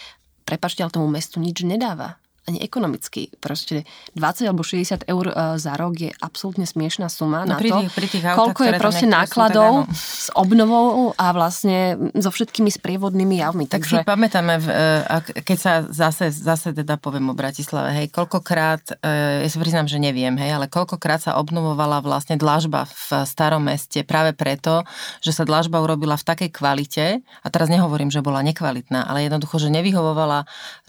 [0.48, 2.16] prepačte, ale tomu mestu nič nedáva
[2.48, 3.28] ani ekonomicky.
[3.36, 3.84] Proste
[4.16, 7.78] 20 alebo 60 eur e, za rok je absolútne smiešná suma no, na pri to,
[7.84, 12.72] tých, pri tých autách, koľko je proste nákladov tak, s obnovou a vlastne so všetkými
[12.72, 13.68] sprievodnými javmi.
[13.68, 14.00] Tak Takže...
[14.00, 19.48] si pamätáme, e, keď sa zase, zase teda poviem o Bratislave, hej, koľkokrát, e, ja
[19.52, 24.32] sa priznám, že neviem, hej, ale koľkokrát sa obnovovala vlastne dlažba v starom meste práve
[24.32, 24.88] preto,
[25.20, 29.60] že sa dlažba urobila v takej kvalite, a teraz nehovorím, že bola nekvalitná, ale jednoducho,
[29.60, 30.48] že nevyhovovala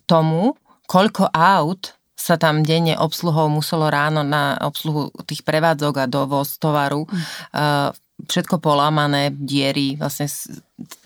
[0.10, 0.56] tomu,
[0.90, 7.08] koľko aut sa tam denne obsluhou muselo ráno na obsluhu tých prevádzok a dovoz tovaru.
[7.08, 7.22] Mm.
[7.56, 7.90] Uh,
[8.28, 10.28] všetko polámané, diery, vlastne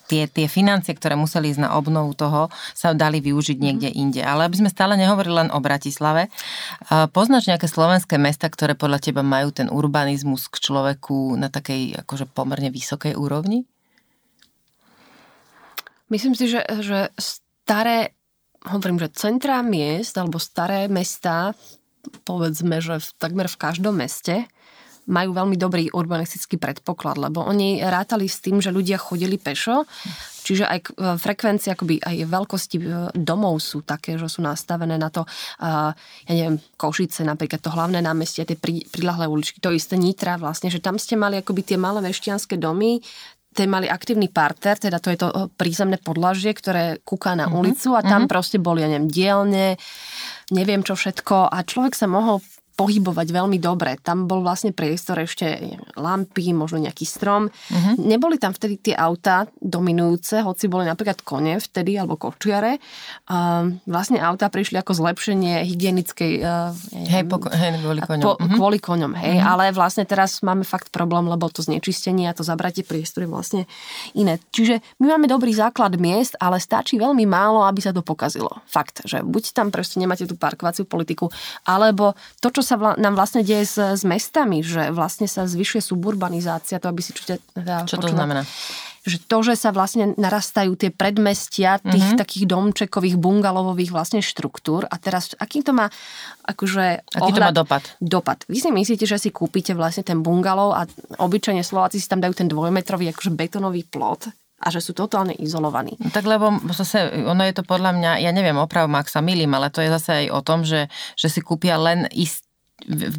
[0.10, 3.64] tie, tie financie, ktoré museli ísť na obnovu toho, sa dali využiť mhm.
[3.64, 4.22] niekde inde.
[4.22, 6.30] Ale aby sme stále nehovorili len o Bratislave,
[7.14, 12.30] poznáš nejaké slovenské mesta, ktoré podľa teba majú ten urbanizmus k človeku na takej akože
[12.30, 13.66] pomerne vysokej úrovni?
[16.12, 18.14] Myslím si, že, že staré,
[18.68, 21.56] hovorím, že centrá miest alebo staré mesta,
[22.28, 24.48] povedzme, že v, takmer v každom meste,
[25.04, 29.84] majú veľmi dobrý urbanistický predpoklad, lebo oni rátali s tým, že ľudia chodili pešo,
[30.48, 30.80] čiže aj
[31.20, 35.28] frekvencie, akoby aj veľkosti e, domov sú také, že sú nastavené na to,
[35.60, 40.80] ja neviem, Košice, napríklad to hlavné námestie, tie prilahlé uličky, to isté Nitra vlastne, že
[40.80, 43.04] tam ste mali akoby tie malé veštianské domy,
[43.54, 47.60] tie mali aktívny parter, teda to je to e, prízemné podlažie, ktoré kúka na mm-hmm.
[47.62, 48.34] ulicu a tam mm-hmm.
[48.34, 49.68] proste boli, ja neviem, dielne,
[50.50, 52.42] neviem čo všetko a človek sa mohol
[52.74, 54.02] pohybovať veľmi dobre.
[54.02, 57.54] Tam bol vlastne priestor ešte lampy, možno nejaký strom.
[57.54, 57.94] Uh-huh.
[58.02, 62.82] Neboli tam vtedy tie autá dominujúce, hoci boli napríklad kone vtedy, alebo kočiare.
[63.30, 66.32] Uh, vlastne autá prišli ako zlepšenie hygienickej...
[66.42, 66.74] Uh,
[67.14, 68.26] hej, po, hej, kvôli koňom.
[68.26, 68.58] Po, uh-huh.
[68.58, 69.38] Kvôli koňom, hej.
[69.38, 69.52] Uh-huh.
[69.54, 73.70] Ale vlastne teraz máme fakt problém, lebo to znečistenie a to zabratie priestory vlastne
[74.18, 74.42] iné.
[74.50, 78.50] Čiže my máme dobrý základ miest, ale stačí veľmi málo, aby sa to pokazilo.
[78.66, 81.30] Fakt, že buď tam proste nemáte tú parkovaciu politiku,
[81.70, 85.84] alebo to, čo sa vla, nám vlastne deje s, s mestami, že vlastne sa zvyšuje
[85.84, 88.48] suburbanizácia, to aby si čo, teda čo to znamená?
[89.04, 92.22] že to, že sa vlastne narastajú tie predmestia tých mm-hmm.
[92.24, 95.92] takých domčekových, bungalovových vlastne štruktúr a teraz aký to má
[96.48, 97.84] akože Aký ohľad, to má dopad?
[98.00, 98.40] Dopad.
[98.48, 100.88] Vy si myslíte, že si kúpite vlastne ten bungalov a
[101.20, 104.32] obyčajne Slováci si tam dajú ten dvojmetrový akože betonový plot
[104.64, 106.00] a že sú totálne izolovaní.
[106.00, 109.52] No, tak lebo zase, ono je to podľa mňa, ja neviem, oprav, ak sa milím,
[109.52, 110.88] ale to je zase aj o tom, že,
[111.20, 112.48] že si kúpia len ist,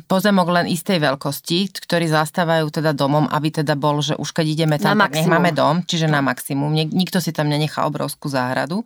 [0.06, 4.76] pozemok len istej veľkosti, ktorý zastávajú teda domom, aby teda bol, že už keď ideme
[4.76, 6.72] tam, tak nech máme dom, čiže na maximum.
[6.72, 8.84] Nikto si tam nenechá obrovskú záhradu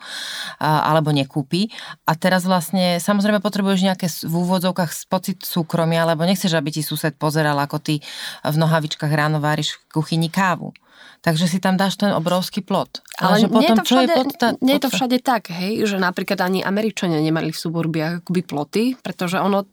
[0.63, 1.71] alebo nekúpi.
[2.07, 7.15] A teraz vlastne, samozrejme potrebuješ nejaké v úvodzovkách pocit súkromia, lebo nechceš, aby ti sused
[7.19, 8.01] pozeral, ako ty
[8.47, 10.71] v nohavičkách ráno váriš v kuchyni kávu.
[11.19, 13.03] Takže si tam dáš ten obrovský plot.
[13.19, 15.17] Ale, Ale že potom, nie, je to všade, čo je podsta- nie je to všade
[15.19, 19.67] tak, hej, že napríklad ani Američania nemali v suburbiach akoby ploty, pretože ono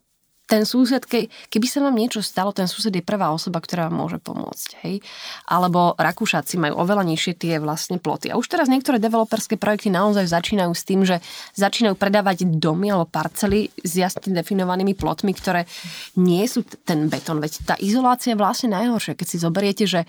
[0.45, 3.97] ten sused, ke, keby sa vám niečo stalo, ten sused je prvá osoba, ktorá vám
[4.05, 4.69] môže pomôcť.
[4.85, 5.01] Hej?
[5.49, 8.29] Alebo Rakúšaci majú oveľa nižšie tie vlastne ploty.
[8.29, 11.17] A už teraz niektoré developerské projekty naozaj začínajú s tým, že
[11.57, 15.65] začínajú predávať domy alebo parcely s jasne definovanými plotmi, ktoré
[16.21, 17.41] nie sú ten betón.
[17.41, 19.17] Veď tá izolácia je vlastne najhoršia.
[19.17, 20.05] Keď si zoberiete, že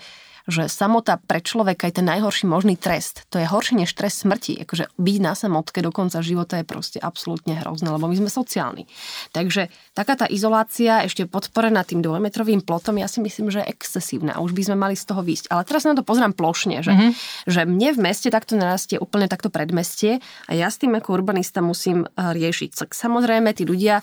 [0.47, 3.27] že samota pre človeka je ten najhorší možný trest.
[3.35, 4.63] To je horšie než trest smrti.
[4.63, 8.87] Akože byť na samotke do konca života je proste absolútne hrozné, lebo my sme sociálni.
[9.35, 14.39] Takže taká tá izolácia ešte podporená tým dvojmetrovým plotom, ja si myslím, že je excesívna.
[14.39, 15.51] Už by sme mali z toho výjsť.
[15.51, 17.11] Ale teraz na to pozrám plošne, že, mm-hmm.
[17.51, 21.59] že mne v meste takto narastie úplne takto predmestie a ja s tým ako urbanista
[21.59, 22.87] musím eh, riešiť.
[22.87, 23.99] Tak samozrejme, tí ľudia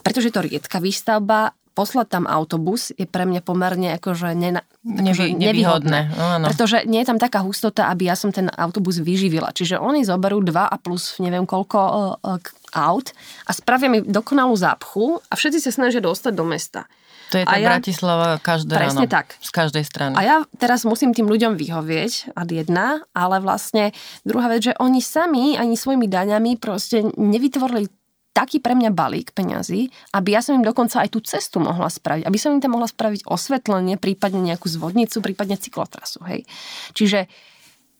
[0.00, 5.00] pretože je to riedka výstavba, poslať tam autobus je pre mňa pomerne akože, nena, akože
[5.00, 6.12] Nevy, nevýhodné.
[6.12, 6.52] Áno.
[6.52, 9.56] Pretože nie je tam taká hustota, aby ja som ten autobus vyživila.
[9.56, 11.78] Čiže oni zoberú dva a plus neviem koľko
[12.20, 12.36] uh,
[12.76, 13.16] aut
[13.48, 16.84] a spravia mi dokonalú zápchu a všetci sa snažia dostať do mesta.
[17.30, 19.14] To je tá ja, Bratislava každé presne ráno.
[19.14, 19.38] tak.
[19.38, 20.14] Z každej strany.
[20.18, 23.94] A ja teraz musím tým ľuďom vyhovieť, ad jedna, ale vlastne
[24.26, 27.86] druhá vec, že oni sami ani svojimi daňami proste nevytvorili
[28.30, 32.24] taký pre mňa balík peňazí, aby ja som im dokonca aj tú cestu mohla spraviť,
[32.24, 36.22] aby som im tam mohla spraviť osvetlenie, prípadne nejakú zvodnicu, prípadne cyklotrasu.
[36.30, 36.46] Hej.
[36.94, 37.26] Čiže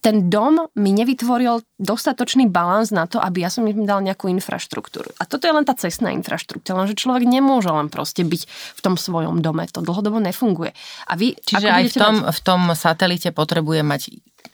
[0.01, 5.13] ten dom mi nevytvoril dostatočný balans na to, aby ja som im dal nejakú infraštruktúru.
[5.21, 8.97] A toto je len tá cestná infraštruktúra, lenže človek nemôže len proste byť v tom
[8.97, 9.69] svojom dome.
[9.77, 10.73] To dlhodobo nefunguje.
[11.07, 12.33] A vy, Čiže aj v tom, mať...
[12.33, 14.03] v tom satelite potrebuje mať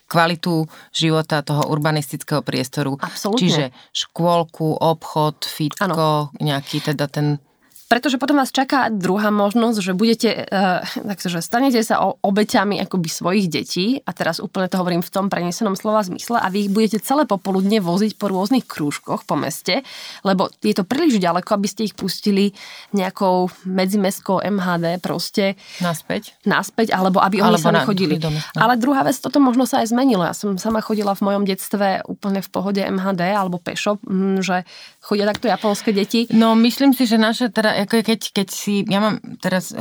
[0.07, 2.95] kvalitu života toho urbanistického priestoru.
[2.99, 3.39] Absolutne.
[3.43, 6.35] Čiže škôlku, obchod, fitko, ano.
[6.39, 7.39] nejaký teda ten
[7.87, 13.07] pretože potom vás čaká druhá možnosť, že budete, uh, takže stanete sa o, obeťami akoby
[13.07, 16.71] svojich detí, a teraz úplne to hovorím v tom prenesenom slova zmysle, a vy ich
[16.71, 19.87] budete celé popoludne voziť po rôznych krúžkoch po meste,
[20.27, 22.51] lebo je to príliš ďaleko, aby ste ich pustili
[22.91, 25.55] nejakou medzimestskou MHD proste.
[25.79, 26.35] Naspäť?
[26.43, 28.19] Naspäť, alebo aby alebo oni sami chodili.
[28.19, 28.29] No.
[28.59, 30.27] Ale druhá vec, toto možno sa aj zmenilo.
[30.27, 34.67] Ja som sama chodila v mojom detstve úplne v pohode MHD alebo pešo, hm, že
[35.07, 36.27] chodia takto japonské deti.
[36.35, 39.79] No myslím si, že naše teda ako keď, keď si, ja mám teraz, eh,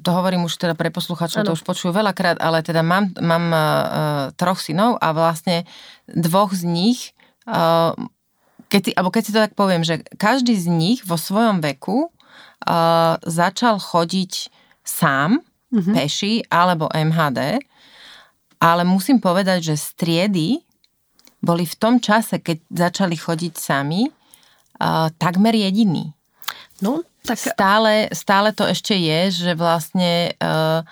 [0.00, 3.60] to hovorím už teda pre posluchačov, to už počujú veľakrát, ale teda mám, mám uh,
[4.40, 5.68] troch synov a vlastne
[6.08, 7.00] dvoch z nich
[7.44, 7.92] uh,
[8.68, 12.08] keď si, alebo keď si to tak poviem, že každý z nich vo svojom veku
[12.08, 14.50] uh, začal chodiť
[14.82, 15.38] sám,
[15.70, 15.94] mm-hmm.
[15.94, 17.62] peši alebo MHD,
[18.58, 20.58] ale musím povedať, že striedy
[21.44, 24.08] boli v tom čase, keď začali chodiť sami,
[24.80, 26.14] uh, takmer jediní.
[26.82, 27.38] No, tak...
[27.40, 30.84] Stále, stále to ešte je, že vlastne uh,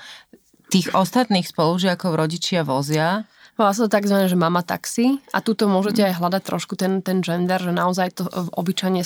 [0.73, 4.17] tých ostatných spolužiakov rodičia vozia Volá sa to tzv.
[4.27, 8.25] že mama taxi a tuto môžete aj hľadať trošku ten, ten gender, že naozaj to
[8.57, 9.05] obyčajne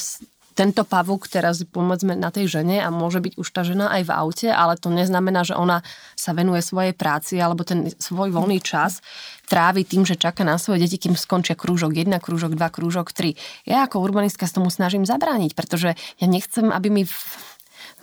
[0.57, 4.15] tento pavúk teraz pomôcme na tej žene a môže byť už tá žena aj v
[4.17, 5.85] aute, ale to neznamená, že ona
[6.17, 9.05] sa venuje svojej práci alebo ten svoj voľný čas
[9.47, 13.37] trávi tým, že čaká na svoje deti, kým skončia krúžok 1, krúžok 2, krúžok 3.
[13.69, 17.05] Ja ako urbanistka s tomu snažím zabrániť, pretože ja nechcem, aby mi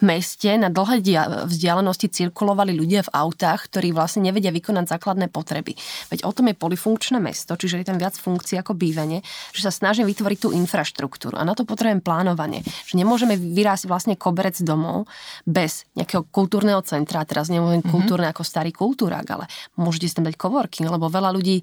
[0.01, 1.03] meste na dlhé
[1.45, 5.77] vzdialenosti cirkulovali ľudia v autách, ktorí vlastne nevedia vykonať základné potreby.
[6.09, 9.21] Veď o tom je polifunkčné mesto, čiže je tam viac funkcií ako bývanie,
[9.53, 11.37] že sa snažím vytvoriť tú infraštruktúru.
[11.37, 12.65] A na to potrebujem plánovanie.
[12.89, 15.05] Že nemôžeme vyrásť vlastne koberec domov
[15.45, 17.21] bez nejakého kultúrneho centra.
[17.27, 17.93] Teraz nemôžem mm-hmm.
[17.93, 19.45] kultúrne ako starý kultúrak, ale
[19.77, 21.61] môžete si tam dať coworking, lebo veľa ľudí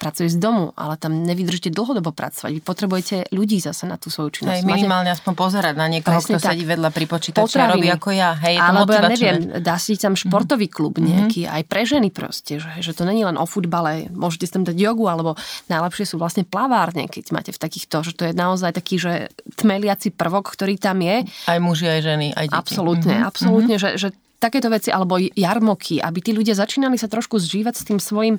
[0.00, 2.50] pracuje z domu, ale tam nevydržíte dlhodobo pracovať.
[2.58, 4.62] Vy potrebujete ľudí zase na tú svoju činnosť.
[4.62, 5.20] Aj minimálne Máte...
[5.20, 8.32] aspoň pozerať na niekoho, kto sedí vedľa pri počítači robí ako ja.
[8.38, 11.04] Hej, Alebo ja neviem, dá si tam športový klub mhm.
[11.04, 11.56] nejaký, mm-hmm.
[11.58, 15.06] aj pre ženy proste, že, že to není len o futbale, môžete tam dať jogu,
[15.06, 15.36] alebo
[15.68, 19.12] najlepšie sú vlastne plavárne, keď máte v takýchto, že to je naozaj taký, že
[19.60, 21.28] tmeliaci prvok, ktorý tam je.
[21.46, 22.58] Aj muži, aj ženy, aj deti.
[22.58, 23.30] Absolútne, mm-hmm.
[23.30, 23.96] absolútne, mm-hmm.
[23.98, 27.98] Že, že takéto veci, alebo jarmoky, aby tí ľudia začínali sa trošku zžívať s tým
[27.98, 28.36] svojim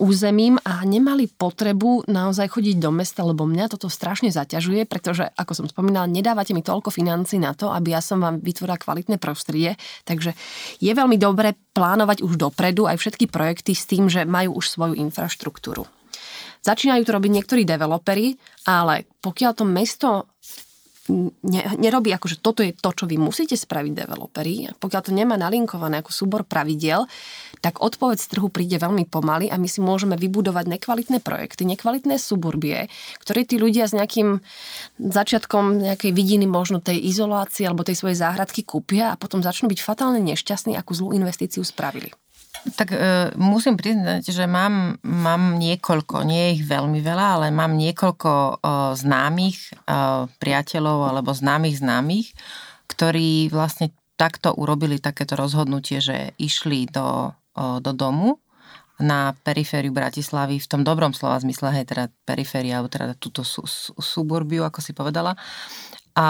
[0.00, 5.52] územím a nemali potrebu naozaj chodiť do mesta, lebo mňa toto strašne zaťažuje, pretože, ako
[5.52, 9.76] som spomínala, nedávate mi toľko financí na to, aby ja som vám vytvorila kvalitné prostredie,
[10.08, 10.32] takže
[10.80, 14.94] je veľmi dobre plánovať už dopredu aj všetky projekty s tým, že majú už svoju
[14.96, 15.84] infraštruktúru.
[16.64, 20.32] Začínajú to robiť niektorí developeri, ale pokiaľ to mesto
[21.10, 24.72] ne, nerobí ako, že toto je to, čo vy musíte spraviť developeri.
[24.80, 27.04] Pokiaľ to nemá nalinkované ako súbor pravidiel,
[27.60, 32.16] tak odpoveď z trhu príde veľmi pomaly a my si môžeme vybudovať nekvalitné projekty, nekvalitné
[32.16, 32.88] suburbie,
[33.20, 34.40] ktoré tí ľudia s nejakým
[35.00, 39.80] začiatkom nejakej vidiny možno tej izolácie alebo tej svojej záhradky kúpia a potom začnú byť
[39.84, 42.12] fatálne nešťastní, akú zlú investíciu spravili.
[42.64, 42.96] Tak e,
[43.36, 48.52] musím priznať, že mám, mám niekoľko, nie ich veľmi veľa, ale mám niekoľko e,
[48.96, 49.72] známych e,
[50.40, 52.32] priateľov alebo známych známych,
[52.88, 58.40] ktorí vlastne takto urobili takéto rozhodnutie, že išli do, e, do domu
[58.96, 63.66] na perifériu Bratislavy, v tom dobrom slova zmysle, hej, teda periféria, alebo teda túto sú,
[63.66, 65.34] sú, suburbiu, ako si povedala.
[66.14, 66.28] A,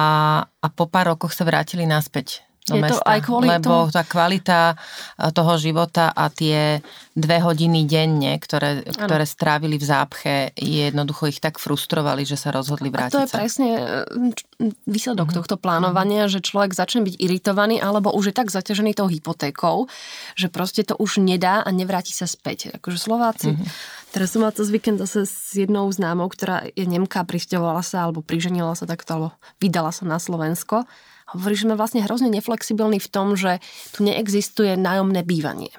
[0.48, 3.92] a po pár rokoch sa vrátili naspäť do je mesta, to aj kvôli lebo tomu...
[3.92, 6.80] tá kvalita eh, toho života a tie
[7.12, 12.88] dve hodiny denne, ktoré, ktoré strávili v zápche, jednoducho ich tak frustrovali, že sa rozhodli
[12.88, 13.36] vrátiť a to je sa.
[13.36, 15.44] presne eh, výsledok mm-hmm.
[15.44, 19.84] tohto plánovania, že človek začne byť iritovaný alebo už je tak zaťažený tou hypotékou,
[20.32, 22.72] že proste to už nedá a nevráti sa späť.
[22.80, 23.68] Akože Slováci, mm-hmm.
[24.16, 28.24] teraz som mala cez víkend zase s jednou známou, ktorá je Nemka, pristahovala sa alebo
[28.24, 29.28] priženila sa takto, alebo
[29.60, 30.88] vydala sa na Slovensko
[31.32, 33.62] hovorí, že sme vlastne hrozne neflexibilní v tom, že
[33.96, 35.72] tu neexistuje nájomné bývanie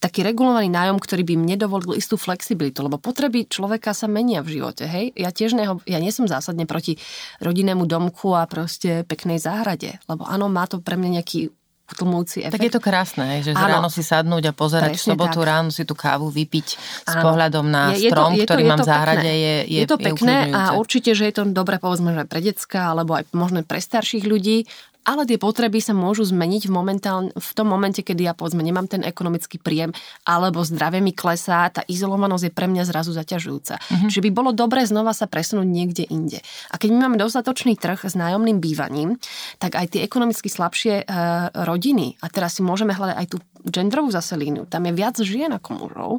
[0.00, 4.58] taký regulovaný nájom, ktorý by mne dovolil istú flexibilitu, lebo potreby človeka sa menia v
[4.58, 5.12] živote, hej?
[5.12, 6.96] Ja tiež neho, ja nie som zásadne proti
[7.44, 11.52] rodinnému domku a proste peknej záhrade, lebo áno, má to pre mňa nejaký
[11.96, 12.54] utlmujúci efekt.
[12.54, 15.48] Tak je to krásne, že áno, ráno si sadnúť a pozerať v sobotu tak.
[15.48, 16.66] ráno si tú kávu vypiť
[17.06, 19.80] s pohľadom na je, strom, je to, je ktorý to, mám v záhrade, je, je,
[19.82, 23.18] je to pekné je a určite, že je to dobre povedzme, že pre decka alebo
[23.18, 24.70] aj možno pre starších ľudí,
[25.04, 26.74] ale tie potreby sa môžu zmeniť v,
[27.32, 29.96] v tom momente, kedy ja povedzme nemám ten ekonomický príjem,
[30.28, 33.80] alebo zdravie mi klesá, tá izolovanosť je pre mňa zrazu zaťažujúca.
[33.80, 34.08] Mm-hmm.
[34.12, 36.44] Čiže by bolo dobré znova sa presunúť niekde inde.
[36.70, 39.16] A keď my máme dostatočný trh s nájomným bývaním,
[39.56, 41.14] tak aj tie ekonomicky slabšie e,
[41.64, 45.52] rodiny, a teraz si môžeme hľadať aj tú genderovú zase líniu, tam je viac žien
[45.52, 46.12] ako mužov,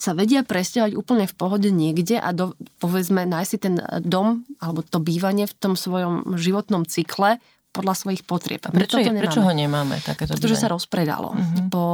[0.00, 4.80] sa vedia presťahovať úplne v pohode niekde a do, povedzme nájsť si ten dom alebo
[4.80, 7.36] to bývanie v tom svojom životnom cykle
[7.70, 8.62] podľa svojich potrieb.
[8.66, 11.34] A prečo, je, prečo ho nemáme takéto Pretože sa rozpredalo.
[11.34, 11.66] Uh-huh.
[11.70, 11.84] Po,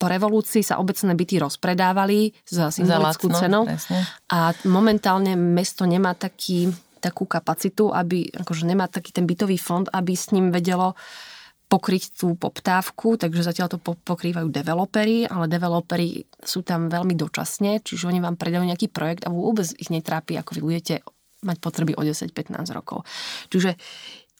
[0.00, 3.68] po revolúcii sa obecné byty rozpredávali za symbolickú za cenu
[4.32, 6.72] a momentálne mesto nemá taký,
[7.04, 10.96] takú kapacitu, aby, akože nemá taký ten bytový fond, aby s ním vedelo
[11.64, 18.06] pokryť tú poptávku, takže zatiaľ to pokrývajú developery, ale developery sú tam veľmi dočasne, čiže
[18.06, 20.94] oni vám predajú nejaký projekt a vôbec ich netrápi, ako vy budete
[21.44, 23.04] mať potreby o 10-15 rokov.
[23.52, 23.76] Čiže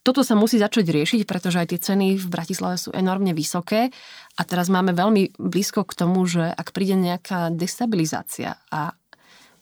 [0.05, 3.89] toto sa musí začať riešiť, pretože aj tie ceny v Bratislave sú enormne vysoké
[4.37, 8.93] a teraz máme veľmi blízko k tomu, že ak príde nejaká destabilizácia a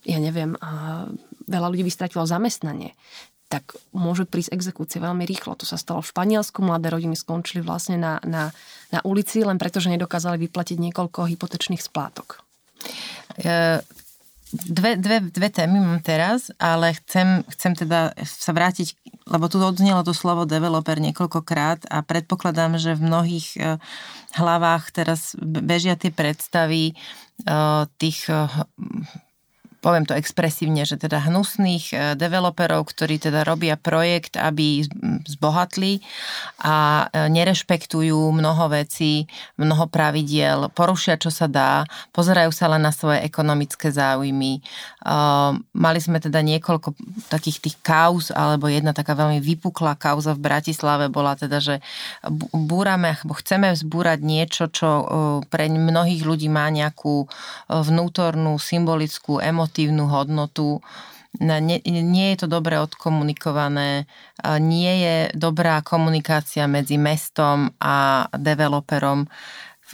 [0.03, 0.59] ja neviem,
[1.47, 2.99] veľa ľudí by stratilo zamestnanie,
[3.47, 5.55] tak môže prísť exekúcie veľmi rýchlo.
[5.61, 8.51] To sa stalo v Španielsku, mladé rodiny skončili vlastne na, na,
[8.91, 12.43] na ulici, len preto, že nedokázali vyplatiť niekoľko hypotečných splátok.
[14.53, 18.95] E, dve, dve, dve témy mám teraz, ale chcem, chcem teda sa vrátiť,
[19.27, 23.61] lebo tu odznelo to slovo developer niekoľkokrát a predpokladám, že v mnohých e,
[24.37, 26.95] hlavách teraz bežia tie predstavy e,
[27.97, 28.29] tých
[29.83, 34.87] poviem to expresívne, že teda hnusných e, developerov, ktorí teda robia projekt, aby
[35.27, 35.99] zbohatli
[36.63, 39.27] a e, nerešpektujú mnoho vecí,
[39.59, 41.83] mnoho pravidiel, porušia, čo sa dá,
[42.15, 44.63] pozerajú sa len na svoje ekonomické záujmy.
[44.63, 45.15] E,
[45.75, 46.95] mali sme teda niekoľko
[47.27, 51.83] takých tých kauz, alebo jedna taká veľmi vypuklá kauza v Bratislave bola teda, že
[52.55, 54.89] búrame, alebo chceme vzbúrať niečo, čo
[55.51, 57.27] pre mnohých ľudí má nejakú
[57.67, 60.85] vnútornú, symbolickú, emotívnu emotívnu hodnotu.
[61.41, 64.05] Nie, nie je to dobre odkomunikované,
[64.61, 69.25] nie je dobrá komunikácia medzi mestom a developerom.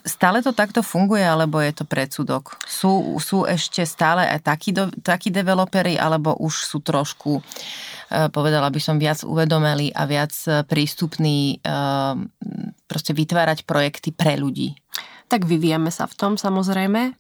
[0.02, 2.58] Stále to takto funguje, alebo je to predsudok?
[2.66, 7.42] Sú, sú ešte stále aj takí, takí developeri, alebo už sú trošku, e,
[8.30, 10.30] povedala by som, viac uvedomeli a viac
[10.70, 11.74] prístupní e,
[12.86, 14.74] proste vytvárať projekty pre ľudí?
[15.28, 17.12] Tak vyvíjame sa v tom samozrejme.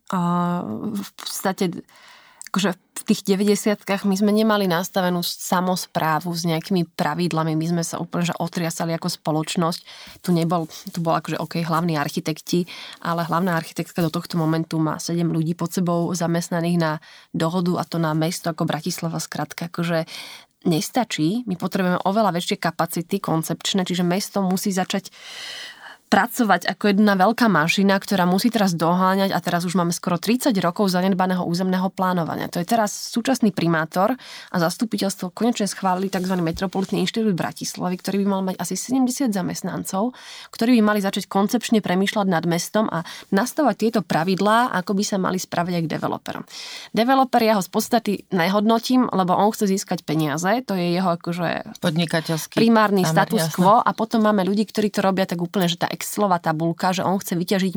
[0.96, 1.84] V podstate
[2.48, 3.78] akože v tých 90
[4.08, 9.08] my sme nemali nastavenú samozprávu s nejakými pravidlami, my sme sa úplne že otriasali ako
[9.08, 9.80] spoločnosť.
[10.24, 12.66] Tu nebol, tu bol akože OK, hlavní architekti,
[13.04, 16.92] ale hlavná architektka do tohto momentu má 7 ľudí pod sebou zamestnaných na
[17.30, 19.20] dohodu a to na mesto ako Bratislava.
[19.20, 20.08] Skratka, akože
[20.66, 25.14] nestačí, my potrebujeme oveľa väčšie kapacity koncepčné, čiže mesto musí začať
[26.08, 30.56] pracovať ako jedna veľká mašina, ktorá musí teraz doháňať a teraz už máme skoro 30
[30.64, 32.48] rokov zanedbaného územného plánovania.
[32.48, 34.16] To je teraz súčasný primátor
[34.48, 36.32] a zastupiteľstvo konečne schválili tzv.
[36.40, 40.16] Metropolitný inštitút Bratislavy, ktorý by mal mať asi 70 zamestnancov,
[40.48, 45.20] ktorí by mali začať koncepčne premýšľať nad mestom a nastavať tieto pravidlá, ako by sa
[45.20, 46.42] mali spraviť aj k developerom.
[46.96, 51.76] Developer ja ho z podstaty nehodnotím, lebo on chce získať peniaze, to je jeho akože
[51.84, 53.56] podnikateľský primárny status jasné.
[53.60, 57.02] quo a potom máme ľudí, ktorí to robia tak úplne, že tá Excelová tabulka, že
[57.02, 57.74] on chce vyťažiť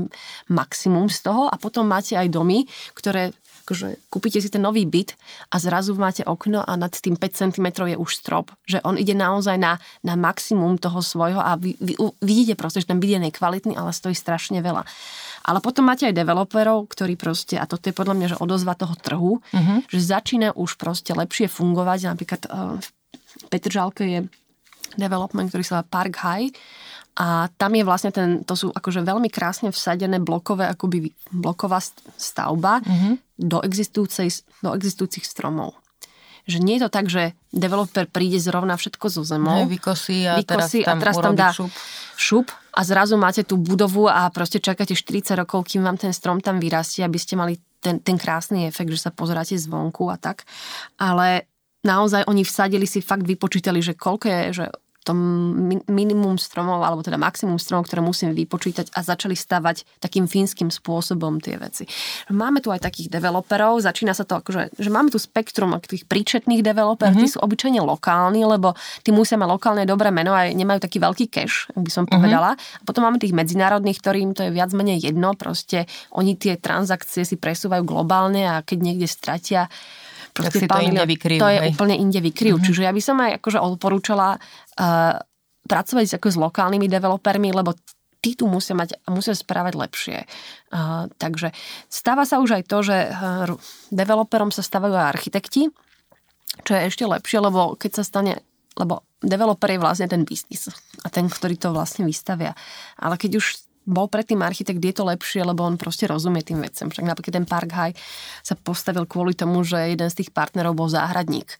[0.54, 5.16] maximum z toho a potom máte aj domy, ktoré akože kúpite si ten nový byt
[5.54, 8.52] a zrazu máte okno a nad tým 5 cm je už strop.
[8.68, 12.90] Že on ide naozaj na, na maximum toho svojho a vy, vy, vidíte proste, že
[12.90, 14.84] ten byt je nekvalitný, ale stojí strašne veľa.
[15.48, 18.94] Ale potom máte aj developerov, ktorí proste, a toto je podľa mňa, že odozva toho
[19.00, 19.78] trhu, uh-huh.
[19.90, 22.14] že začína už proste lepšie fungovať.
[22.14, 24.20] Napríklad uh, v Petržalke je
[25.00, 26.52] development, ktorý sa volá Park High
[27.12, 31.84] a tam je vlastne ten, to sú akože veľmi krásne vsadené blokové, akoby bloková
[32.16, 33.14] stavba mm-hmm.
[33.36, 33.60] do,
[34.64, 35.76] do existujúcich stromov.
[36.48, 39.68] Že nie je to tak, že developer príde zrovna všetko zo zemou.
[39.68, 41.72] vykosí a vykosí teraz tam, a teraz tam dá šup.
[42.18, 46.40] šup a zrazu máte tú budovu a proste čakáte 40 rokov, kým vám ten strom
[46.40, 50.48] tam vyrastie, aby ste mali ten, ten krásny efekt, že sa pozeráte zvonku a tak.
[50.96, 51.46] Ale
[51.84, 54.66] naozaj oni vsadili si, fakt vypočítali, že koľko je, že
[55.02, 55.18] to
[55.90, 61.42] minimum stromov, alebo teda maximum stromov, ktoré musíme vypočítať a začali stavať takým fínskym spôsobom
[61.42, 61.90] tie veci.
[62.30, 66.62] Máme tu aj takých developerov, začína sa to akože, že máme tu spektrum tých príčetných
[66.62, 67.26] developerov, mm-hmm.
[67.26, 71.26] tí sú obyčajne lokálni, lebo tí musia mať lokálne dobré meno a nemajú taký veľký
[71.34, 72.12] cash, by som mhm.
[72.14, 72.54] povedala.
[72.54, 72.82] Mm-hmm.
[72.82, 77.26] A potom máme tých medzinárodných, ktorým to je viac menej jedno, proste oni tie transakcie
[77.26, 79.66] si presúvajú globálne a keď niekde stratia
[80.32, 81.42] Proste tak si to inde vykryjú.
[81.44, 81.70] To je hej.
[81.76, 82.56] úplne inde vykryjú.
[82.58, 82.68] Mm-hmm.
[82.72, 85.16] Čiže ja by som aj akože odporúčala uh,
[85.68, 87.76] pracovať ako s lokálnymi developermi, lebo
[88.22, 90.18] tí tu musia mať musia správať lepšie.
[90.72, 91.52] Uh, takže
[91.92, 93.50] stáva sa už aj to, že uh,
[93.92, 95.68] developerom sa stávajú aj architekti,
[96.64, 98.40] čo je ešte lepšie, lebo keď sa stane
[98.80, 100.72] lebo developer je vlastne ten biznis
[101.04, 102.56] a ten, ktorý to vlastne vystavia.
[102.96, 106.90] Ale keď už bol predtým architekt, je to lepšie, lebo on proste rozumie tým vecem.
[106.90, 107.96] Však napríklad ten Park High
[108.46, 111.58] sa postavil kvôli tomu, že jeden z tých partnerov bol záhradník.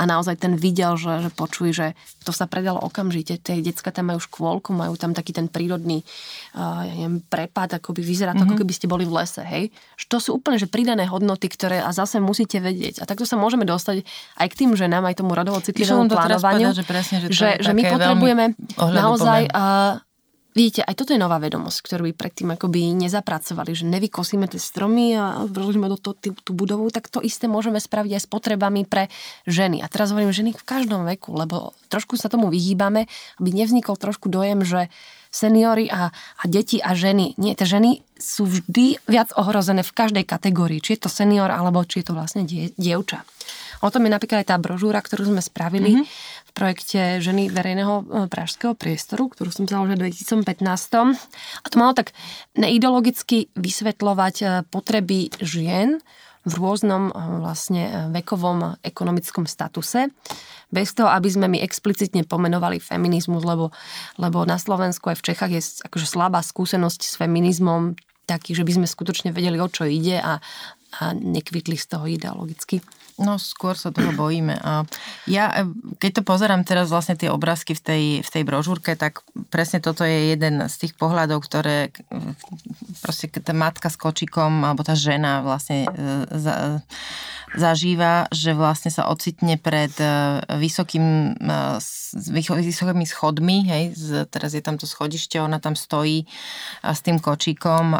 [0.00, 1.86] A naozaj ten videl, že, že počuj, že
[2.24, 3.36] to sa predalo okamžite.
[3.36, 6.00] Tie decka tam majú škôlku, majú tam taký ten prírodný
[6.56, 8.56] uh, ja neviem, prepad, ako by vyzerá to, mm-hmm.
[8.56, 9.44] ako keby ste boli v lese.
[9.44, 9.68] Hej?
[10.00, 13.04] Že to sú úplne že pridané hodnoty, ktoré a zase musíte vedieť.
[13.04, 14.00] A takto sa môžeme dostať
[14.40, 16.72] aj k tým ženám, aj tomu radovo citlivému plánovaniu.
[16.72, 18.44] Povedať, že, presne, že, že, že my potrebujeme
[18.80, 20.00] naozaj uh,
[20.52, 25.16] Vidíte, aj toto je nová vedomosť, ktorú by predtým akoby nezapracovali, že nevykosíme tie stromy
[25.16, 29.08] a vložíme do toho tú budovu, tak to isté môžeme spraviť aj s potrebami pre
[29.48, 29.80] ženy.
[29.80, 33.08] A teraz hovorím ženy v každom veku, lebo trošku sa tomu vyhýbame,
[33.40, 34.92] aby nevznikol trošku dojem, že
[35.32, 37.32] seniory a, a deti a ženy.
[37.40, 41.80] Nie, tie ženy sú vždy viac ohrozené v každej kategórii, či je to senior alebo
[41.88, 43.24] či je to vlastne die, dievča.
[43.82, 46.06] O tom je napríklad aj tá brožúra, ktorú sme spravili mm-hmm.
[46.46, 50.62] v projekte Ženy verejného e, pražského priestoru, ktorú som založila v 2015.
[51.60, 52.14] A to malo tak
[52.54, 55.98] neideologicky vysvetľovať e, potreby žien
[56.46, 57.12] v rôznom e,
[57.42, 60.14] vlastne vekovom ekonomickom statuse
[60.72, 63.74] bez toho, aby sme my explicitne pomenovali feminizmus, lebo,
[64.16, 68.80] lebo na Slovensku aj v Čechách je akože slabá skúsenosť s feminizmom taký, že by
[68.80, 72.80] sme skutočne vedeli, o čo ide a, a nekvitli z toho ideologicky.
[73.22, 74.58] No skôr sa toho bojíme.
[74.58, 74.82] A
[75.30, 75.70] ja, e,
[76.02, 80.02] keď to pozerám teraz vlastne tie obrázky v tej, v tej brožúrke, tak presne toto
[80.02, 81.94] je jeden z tých pohľadov, ktoré
[83.00, 85.88] proste tá matka s kočikom, alebo tá žena vlastne e,
[86.34, 86.82] za,
[87.54, 91.36] zažíva, že vlastne sa ocitne pred e, vysokým,
[92.42, 93.84] vysokými schodmi, hej,
[94.28, 96.24] teraz je tam to schodište, ona tam stojí
[96.84, 97.96] s tým kočíkom,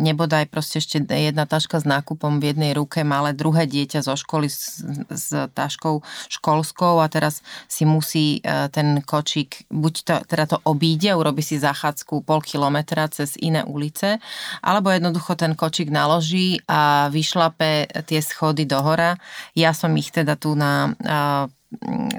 [0.00, 4.48] nebodaj proste ešte jedna taška s nákupom v jednej ruke, malé druhé dieťa zo školy
[4.48, 4.63] s,
[5.10, 11.14] s taškou školskou a teraz si musí e, ten kočík, buď to, teda to obíde,
[11.14, 14.18] urobi si zachádzku pol kilometra cez iné ulice,
[14.62, 19.16] alebo jednoducho ten kočík naloží a vyšlape tie schody do hora.
[19.54, 20.96] Ja som ich teda tu na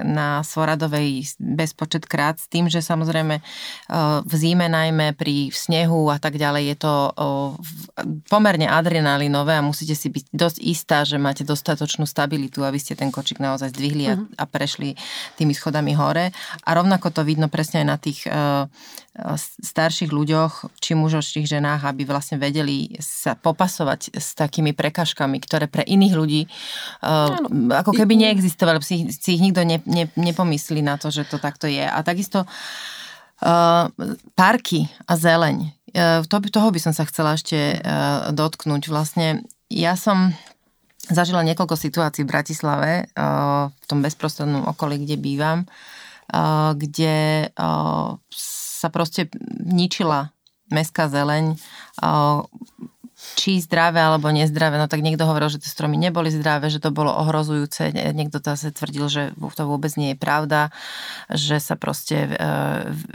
[0.02, 3.40] na Svoradovej bezpočet krát s tým, že samozrejme
[4.22, 6.94] v zime najmä pri snehu a tak ďalej je to
[8.28, 13.08] pomerne adrenalinové a musíte si byť dosť istá, že máte dostatočnú stabilitu, aby ste ten
[13.08, 14.36] kočík naozaj zdvihli a, mhm.
[14.36, 14.98] a prešli
[15.40, 16.32] tými schodami hore.
[16.64, 18.20] A rovnako to vidno presne aj na tých
[19.62, 25.84] starších ľuďoch, či či ženách, aby vlastne vedeli sa popasovať s takými prekažkami, ktoré pre
[25.88, 26.42] iných ľudí
[27.72, 31.86] ako keby neexistovali, si ich nikto ne, ne, nepomyslí na to, že to takto je.
[31.86, 33.86] A takisto uh,
[34.34, 35.56] parky a zeleň.
[35.94, 38.90] Uh, to, toho by som sa chcela ešte uh, dotknúť.
[38.90, 40.34] Vlastne ja som
[41.06, 45.58] zažila niekoľko situácií v Bratislave, uh, v tom bezprostrednom okolí, kde bývam,
[46.34, 49.30] uh, kde uh, sa proste
[49.62, 50.34] ničila
[50.66, 51.54] mestská zeleň,
[53.34, 56.94] či zdravé alebo nezdravé, no tak niekto hovoril, že tie stromy neboli zdravé, že to
[56.94, 60.70] bolo ohrozujúce, niekto to zase tvrdil, že to vôbec nie je pravda,
[61.32, 62.30] že sa proste e,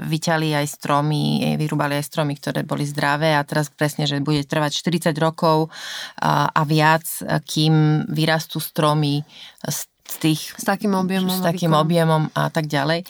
[0.03, 4.76] vyťali aj stromy, vyrúbali aj stromy, ktoré boli zdravé a teraz presne, že bude trvať
[4.76, 5.72] 40 rokov
[6.22, 7.07] a viac,
[7.47, 9.24] kým vyrastú stromy
[9.64, 9.80] z
[10.20, 13.07] tých, s takým objemom, s takým objemom a tak ďalej.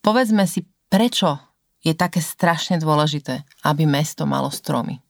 [0.00, 1.36] Povedzme si prečo
[1.82, 5.05] je také strašne dôležité, aby mesto malo stromy?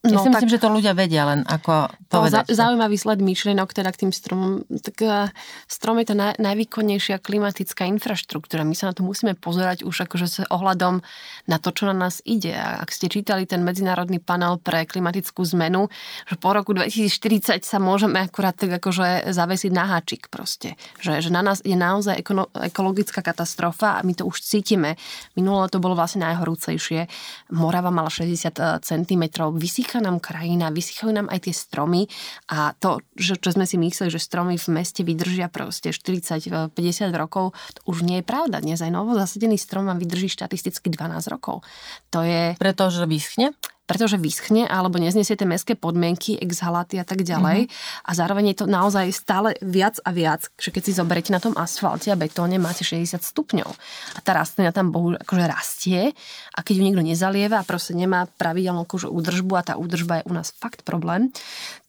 [0.00, 2.48] No, ja si myslím, že to ľudia vedia, len ako povedať.
[2.48, 4.64] No, zaujímavý sled myšlienok teda k tým stromom.
[4.64, 5.28] Tak uh,
[5.68, 8.64] strom je tá naj, najvýkonnejšia klimatická infraštruktúra.
[8.64, 11.04] My sa na to musíme pozerať už akože s ohľadom
[11.52, 12.56] na to, čo na nás ide.
[12.56, 15.92] A ak ste čítali ten medzinárodný panel pre klimatickú zmenu,
[16.24, 20.80] že po roku 2040 sa môžeme akurát tak akože zavesiť na háčik proste.
[21.04, 22.24] Že, že na nás je naozaj
[22.72, 24.96] ekologická katastrofa a my to už cítime.
[25.36, 27.04] Minulo to bolo vlastne najhorúcejšie.
[27.52, 29.24] Morava mala 60 cm,
[29.60, 32.06] vysých vysychá nám krajina, vysychajú nám aj tie stromy
[32.46, 36.70] a to, že, čo sme si mysleli, že stromy v meste vydržia proste 40-50
[37.18, 38.62] rokov, to už nie je pravda.
[38.62, 41.66] Dnes aj novo zasadený strom vám vydrží štatisticky 12 rokov.
[42.14, 42.54] To je...
[42.54, 43.50] Pretože vyschne?
[43.90, 47.66] Pretože vyschne alebo nezniesie tie mestské podmienky, exhalaty a tak ďalej.
[47.66, 48.06] Mm-hmm.
[48.06, 51.58] A zároveň je to naozaj stále viac a viac, že keď si zoberiete na tom
[51.58, 53.66] asfalte a betóne, máte 60 stupňov.
[54.14, 56.14] A tá rastlina tam bohu akože rastie
[56.54, 60.28] a keď ju nikto nezalieva a proste nemá pravidelnú akože údržbu a tá údržba je
[60.30, 61.34] u nás fakt problém,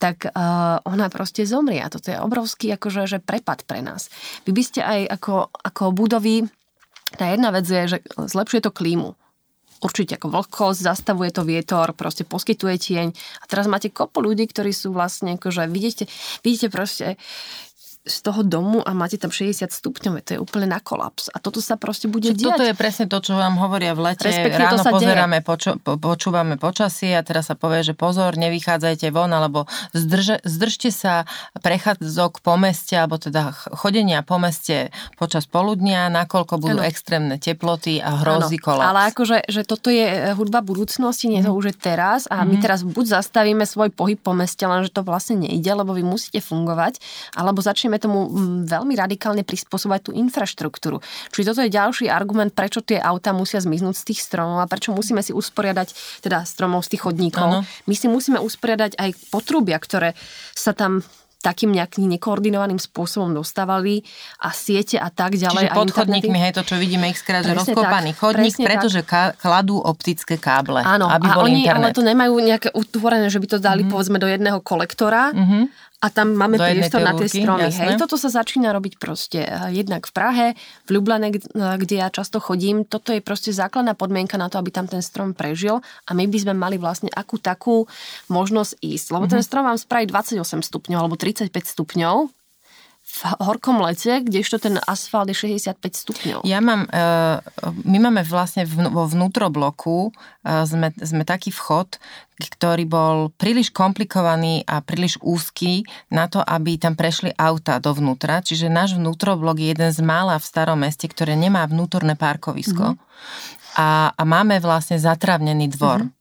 [0.02, 1.86] tak uh, ona proste zomrie.
[1.86, 4.10] A toto je obrovský akože, že prepad pre nás.
[4.49, 6.49] Vy by ste aj ako, ako budovy
[7.12, 9.21] tá jedna vec je, že zlepšuje to klímu
[9.82, 13.08] určite ako vlhkosť, zastavuje to vietor, proste poskytuje tieň.
[13.42, 16.06] A teraz máte kopu ľudí, ktorí sú vlastne, akože vidíte,
[16.46, 17.18] vidíte proste
[18.02, 21.30] z toho domu a máte tam 60 stupňov, to je úplne na kolaps.
[21.30, 22.49] A toto sa proste bude Čiže diať.
[22.58, 24.26] Toto je presne to, čo vám hovoria v lete.
[24.26, 29.30] Respektíve Ráno pozeráme, poču, po, počúvame počasie a teraz sa povie, že pozor, nevychádzajte von,
[29.30, 31.30] alebo zdrže, zdržte sa
[31.62, 34.89] prechádzok po meste, alebo teda chodenia po meste
[35.22, 36.89] počas poludnia, nakoľko budú ano.
[36.89, 38.66] extrémne teploty a hrozí ano.
[38.66, 38.89] kolaps.
[38.89, 41.60] Ale akože, že toto je e, hudba budúcnosti, nie to mm.
[41.62, 42.49] už je teraz a mm.
[42.49, 42.64] my mhm.
[42.66, 46.97] teraz buď zastavíme svoj pohyb po meste, lenže to vlastne nejde, lebo vy musíte fungovať,
[47.38, 48.32] alebo začneme začneme tomu
[48.64, 51.04] veľmi radikálne prispôsobovať tú infraštruktúru.
[51.36, 54.96] Čiže toto je ďalší argument, prečo tie auta musia zmiznúť z tých stromov a prečo
[54.96, 55.92] musíme si usporiadať,
[56.24, 57.44] teda stromov z tých chodníkov.
[57.44, 57.60] Ano.
[57.92, 60.16] My si musíme usporiadať aj potrubia, ktoré
[60.56, 61.04] sa tam
[61.42, 64.06] takým nejakým nekoordinovaným spôsobom dostávali
[64.46, 65.74] a siete a tak ďalej.
[65.74, 69.02] Čiže pod chodníkmi, hej, to čo vidíme ich skrát, že rozkopaný tak, chodník, pretože
[69.42, 71.98] kladú optické káble, Áno, aby a bol oni internet.
[71.98, 73.89] ale to nemajú nejaké utvorené, že by to dali mm-hmm.
[73.89, 77.70] povedzme do jedného kolektora, mm-hmm a tam máme priestor na tie stromy.
[77.70, 77.93] Jasné.
[77.93, 80.47] Hej, toto sa začína robiť proste eh, jednak v Prahe,
[80.89, 82.84] v Ljubljane, eh, kde ja často chodím.
[82.89, 86.38] Toto je proste základná podmienka na to, aby tam ten strom prežil a my by
[86.41, 87.86] sme mali vlastne akú takú
[88.34, 89.08] možnosť ísť.
[89.14, 89.36] Lebo mm-hmm.
[89.38, 92.41] ten strom vám spraví 28 stupňov alebo 35 stupňov
[93.12, 96.39] v horkom lete, kdežto ten asfalt je 65 stupňov.
[96.47, 97.03] Ja mám, e,
[97.84, 100.12] my máme vlastne vo vnútrobloku e,
[100.64, 101.99] sme, sme taký vchod,
[102.39, 108.39] ktorý bol príliš komplikovaný a príliš úzky na to, aby tam prešli auta dovnútra.
[108.39, 112.95] Čiže náš vnútroblok je jeden z mála v starom meste, ktoré nemá vnútorné parkovisko.
[112.95, 113.78] Mm-hmm.
[113.78, 116.07] A, a máme vlastne zatravnený dvor.
[116.07, 116.20] Mm-hmm.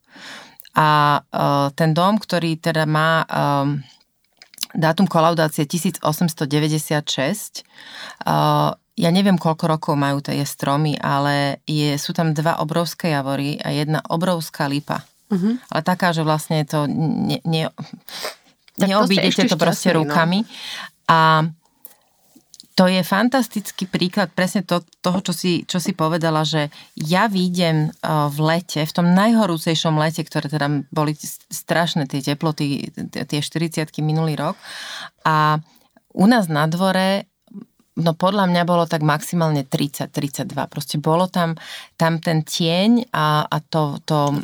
[0.70, 3.24] A uh, ten dom, ktorý teda má...
[3.30, 3.82] Um,
[4.74, 7.64] dátum kolaudácie 1896.
[9.00, 13.72] Ja neviem, koľko rokov majú tie stromy, ale je, sú tam dva obrovské javory a
[13.72, 15.00] jedna obrovská lipa.
[15.30, 15.56] Uh-huh.
[15.72, 17.72] Ale taká, že vlastne to ne, ne,
[18.76, 20.04] neobídete to proste no.
[20.04, 20.44] rukami.
[20.44, 20.48] No.
[21.08, 21.18] A
[22.80, 27.92] to je fantastický príklad presne to, toho, čo si, čo si povedala, že ja výjdem
[28.32, 31.12] v lete, v tom najhorúcejšom lete, ktoré teda boli
[31.52, 32.88] strašné tie teploty,
[33.28, 34.56] tie 40 minulý rok
[35.28, 35.60] a
[36.16, 37.28] u nás na dvore
[38.00, 40.48] no podľa mňa bolo tak maximálne 30-32.
[40.72, 41.60] Proste bolo tam,
[42.00, 44.40] tam ten tieň a, a to, to,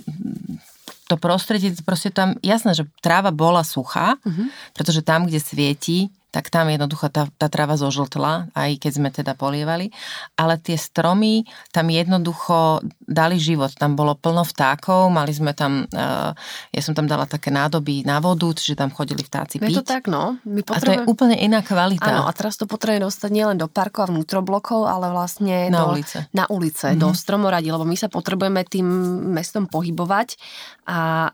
[1.08, 4.46] to prostredie, proste tam, jasné, že tráva bola suchá, uh-huh.
[4.76, 9.32] pretože tam, kde svieti, tak tam jednoducho tá, tá tráva zožltla, aj keď sme teda
[9.32, 9.88] polievali.
[10.36, 13.72] Ale tie stromy tam jednoducho dali život.
[13.72, 16.36] Tam bolo plno vtákov, mali sme tam, uh,
[16.76, 19.72] ja som tam dala také nádoby na vodu, čiže tam chodili vtáci piť.
[19.72, 20.36] Je to tak, no.
[20.44, 20.76] My potrebujeme...
[20.76, 22.04] A to je úplne iná kvalita.
[22.04, 25.96] Áno, a teraz to potrebujeme dostať nielen do parkov a vnútroblokov, ale vlastne na do,
[25.96, 26.28] ulice.
[26.36, 27.00] Na ulice, mm-hmm.
[27.00, 28.84] do stromoradí, lebo my sa potrebujeme tým
[29.32, 30.36] mestom pohybovať
[30.84, 31.32] a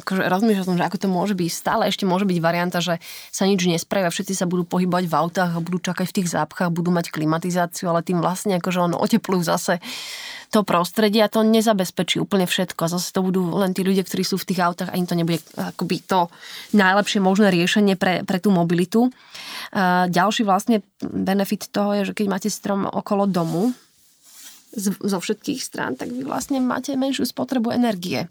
[0.00, 1.50] akože rozmýšľam som, že ako to môže byť.
[1.50, 5.52] Stále ešte môže byť varianta, že sa nič nespravia, všetci sa budú pohybovať v autách
[5.56, 9.42] a budú čakať v tých zápchách, budú mať klimatizáciu, ale tým vlastne akože on oteplujú
[9.44, 9.78] zase
[10.50, 12.90] to prostredie a to nezabezpečí úplne všetko.
[12.90, 15.14] A zase to budú len tí ľudia, ktorí sú v tých autách a im to
[15.14, 16.26] nebude akoby to
[16.74, 19.14] najlepšie možné riešenie pre, pre tú mobilitu.
[19.70, 23.70] A ďalší vlastne benefit toho je, že keď máte strom okolo domu,
[24.78, 28.30] zo všetkých strán, tak vy vlastne máte menšiu spotrebu energie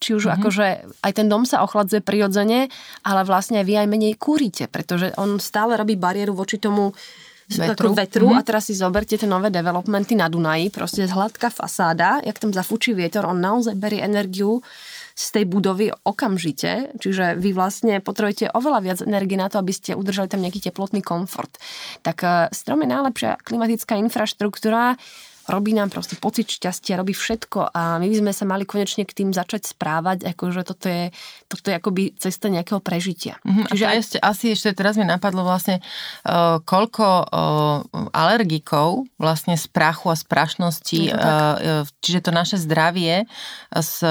[0.00, 0.40] či už mm-hmm.
[0.40, 0.66] akože
[1.04, 2.72] aj ten dom sa ochladzuje prirodzene,
[3.04, 6.96] ale vlastne vy aj menej kúrite, pretože on stále robí bariéru voči tomu
[7.52, 8.40] vetru, vetru mm-hmm.
[8.40, 12.96] a teraz si zoberte tie nové developmenty na Dunaji, proste hladká fasáda, jak tam zafúči
[12.96, 14.64] vietor, on naozaj berie energiu
[15.20, 19.92] z tej budovy okamžite, čiže vy vlastne potrebujete oveľa viac energie na to, aby ste
[19.92, 21.60] udržali tam nejaký teplotný komfort.
[22.00, 24.96] Tak eh, strom je najlepšia klimatická infraštruktúra,
[25.48, 29.16] robí nám proste pocit šťastia, robí všetko a my by sme sa mali konečne k
[29.24, 31.14] tým začať správať, akože toto je,
[31.48, 33.40] toto je akoby cesta nejakého prežitia.
[33.46, 33.66] Mm-hmm.
[33.72, 33.96] Čiže aj...
[33.96, 35.80] ešte, asi ešte teraz mi napadlo vlastne,
[36.26, 37.28] uh, koľko uh,
[38.12, 43.24] alergikov vlastne z prachu a z prašnosti, uh, čiže to naše zdravie
[43.70, 44.02] s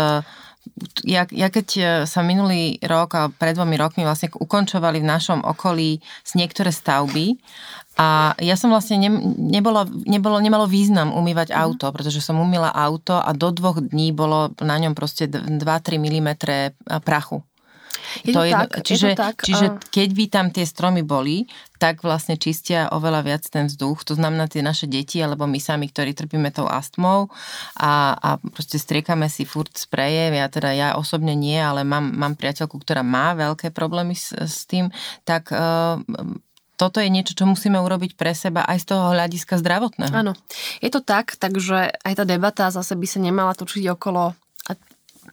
[1.08, 1.68] ja, ja keď
[2.06, 7.40] sa minulý rok a pred dvomi rokmi vlastne ukončovali v našom okolí z niektoré stavby
[8.00, 11.58] a ja som vlastne ne, nebolo, nebolo, nemalo význam umývať mm.
[11.60, 15.60] auto, pretože som umýla auto a do dvoch dní bolo na ňom proste 2-3
[16.00, 16.30] mm
[17.04, 17.44] prachu.
[18.26, 19.36] Je to, to je, tak, čiže, je to tak.
[19.44, 21.46] čiže keď by tam tie stromy boli,
[21.80, 24.04] tak vlastne čistia oveľa viac ten vzduch.
[24.10, 27.32] To znamená tie naše deti, alebo my sami, ktorí trpíme tou astmou
[27.78, 30.34] a, a proste striekame si furt spreje.
[30.34, 34.68] Ja teda ja osobne nie, ale mám, mám priateľku, ktorá má veľké problémy s, s
[34.68, 34.92] tým,
[35.24, 36.02] tak uh,
[36.80, 40.16] toto je niečo, čo musíme urobiť pre seba aj z toho hľadiska zdravotného.
[40.16, 40.32] Áno,
[40.80, 44.32] je to tak, takže aj tá debata zase by sa nemala točiť okolo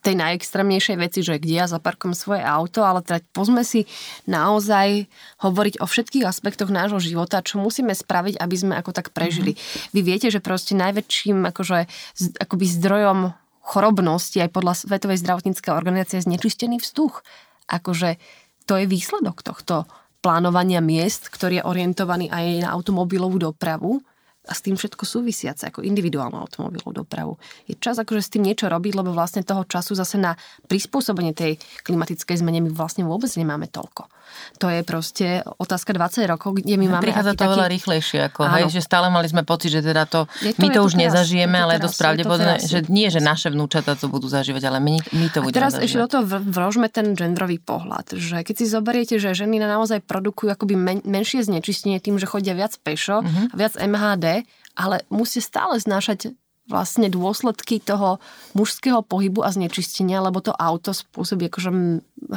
[0.03, 3.91] tej najextrémnejšej veci, že kde ja zaparkujem svoje auto, ale teda pozme si
[4.29, 5.11] naozaj
[5.43, 9.59] hovoriť o všetkých aspektoch nášho života, čo musíme spraviť, aby sme ako tak prežili.
[9.59, 9.93] Mm-hmm.
[9.97, 11.91] Vy viete, že proste najväčším akože,
[12.39, 13.35] akoby zdrojom
[13.67, 17.27] chorobnosti aj podľa Svetovej zdravotníckej organizácie je znečistený vzduch.
[17.67, 18.23] Akože
[18.71, 19.91] to je výsledok tohto
[20.27, 24.03] plánovania miest, ktorý je orientovaný aj na automobilovú dopravu
[24.43, 27.39] a s tým všetko súvisiace, ako individuálnu automobilovú dopravu.
[27.71, 30.35] Je čas akože s tým niečo robiť, lebo vlastne toho času zase na
[30.67, 34.11] prispôsobenie tej klimatickej zmene my vlastne vôbec nemáme toľko.
[34.59, 35.27] To je proste
[35.61, 37.05] otázka 20 rokov, kde my máme...
[37.05, 37.55] Prichádza to taký...
[37.55, 40.81] veľa rýchlejšie, ako, hej, že stále mali sme pocit, že teda to, to my to,
[40.81, 44.31] to už teraz, nezažijeme, ale je dosť pravdepodobné, že nie, že naše vnúčata to budú
[44.31, 45.87] zažívať, ale my, my to budeme teraz zažívať.
[45.87, 50.55] ešte do toho vložme ten genderový pohľad, že keď si zoberiete, že ženy naozaj produkujú
[50.55, 54.47] akoby men, menšie znečistenie tým, že chodia viac pešo a viac MHD,
[54.77, 58.19] ale musí stále znášať vlastne dôsledky toho
[58.59, 61.71] mužského pohybu a znečistenia, lebo to auto spôsobí akože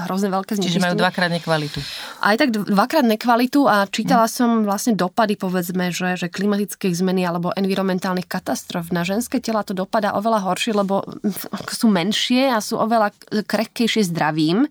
[0.05, 0.85] hrozne veľké znečistenie.
[0.85, 1.81] Čiže majú dvakrát nekvalitu.
[2.21, 4.31] Aj tak dvakrát nekvalitu a čítala mm.
[4.31, 9.73] som vlastne dopady, povedzme, že, že klimatických zmeny alebo environmentálnych katastrof na ženské tela to
[9.73, 11.01] dopadá oveľa horšie, lebo
[11.79, 13.09] sú menšie a sú oveľa
[13.49, 14.69] krehkejšie zdravím.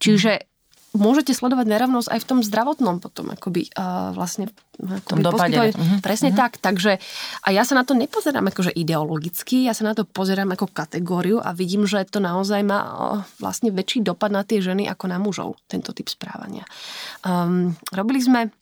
[0.00, 0.55] Čiže
[0.98, 5.58] môžete sledovať nerovnosť aj v tom zdravotnom potom, akoby uh, vlastne akoby dopade.
[5.72, 5.98] Uh-huh.
[6.04, 6.40] Presne uh-huh.
[6.42, 6.98] tak, takže
[7.44, 11.40] a ja sa na to nepozerám akože ideologicky, ja sa na to pozerám ako kategóriu
[11.40, 12.92] a vidím, že to naozaj má uh,
[13.40, 16.66] vlastne väčší dopad na tie ženy ako na mužov, tento typ správania.
[17.24, 18.52] Um, robili sme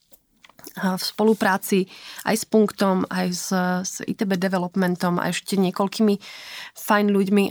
[0.74, 1.86] v spolupráci
[2.26, 3.48] aj s Punktom, aj s,
[3.84, 6.14] s ITB Developmentom a ešte niekoľkými
[6.74, 7.44] fajn ľuďmi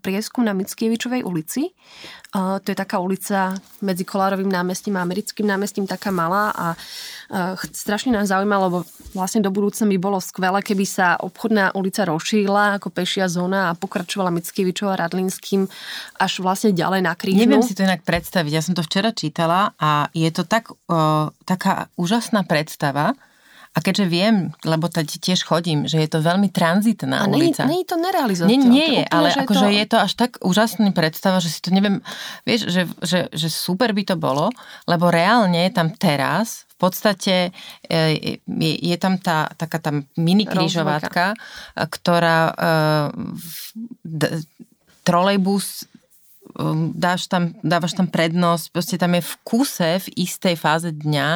[0.00, 1.76] prieskum na Mickievičovej ulici.
[2.30, 6.66] To je taká ulica medzi Kolárovým námestím a Americkým námestím, taká malá a
[7.74, 8.78] strašne nás zaujímalo, lebo
[9.18, 13.78] vlastne do budúcna by bolo skvelé, keby sa obchodná ulica rozšírila ako pešia zóna a
[13.78, 15.66] pokračovala Mickievičov a Radlinským
[16.22, 17.42] až vlastne ďalej na krížnu.
[17.42, 18.52] Neviem si to inak predstaviť.
[18.54, 23.18] Ja som to včera čítala a je to tak, o, taká úžasná predstava.
[23.70, 27.62] A keďže viem, lebo tady tiež chodím, že je to veľmi tranzitná a ulica.
[27.62, 28.66] A nie je to nerealizovateľné.
[28.66, 29.78] Nie, nie je, ale že akože je to...
[29.78, 32.02] je to až tak úžasná predstava, že si to neviem,
[32.42, 34.50] vieš, že, že, že super by to bolo,
[34.90, 37.54] lebo reálne tam teraz v podstate
[37.86, 41.36] e, je, je tam tá taká tá mini križovatka,
[41.76, 43.12] ktorá uh,
[45.04, 45.99] trolejbus Um,
[46.94, 51.28] dáš tam, dávaš tam prednosť, proste tam je v kuse, v istej fáze dňa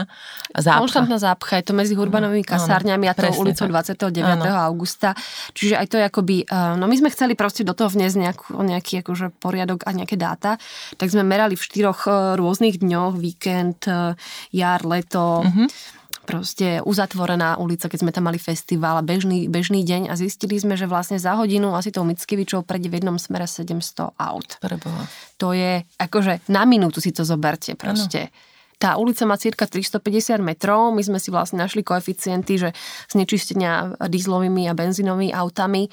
[0.58, 0.84] zápcha.
[0.84, 4.20] Konštantná zápcha, je to medzi Hurbanovými kasárňami a tou ulicou 29.
[4.20, 4.44] Ano.
[4.44, 5.16] augusta.
[5.56, 8.48] Čiže aj to je akoby, uh, no my sme chceli proste do toho vniesť nejakú,
[8.60, 10.60] nejaký akože poriadok a nejaké dáta,
[11.00, 14.12] tak sme merali v štyroch uh, rôznych dňoch, víkend, uh,
[14.52, 20.08] jar, leto, uh-huh proste uzatvorená ulica, keď sme tam mali festival a bežný, bežný deň
[20.10, 24.16] a zistili sme, že vlastne za hodinu asi tou Mickiewiczow prejde v jednom smere 700
[24.16, 24.48] aut.
[24.58, 25.04] Preboha.
[25.38, 28.32] To je, akože na minútu si to zoberte proste.
[28.32, 28.52] Ano.
[28.74, 32.68] Tá ulica má cirka 350 metrov, my sme si vlastne našli koeficienty, že
[33.06, 35.86] znečistenia dízlovými a benzínovými autami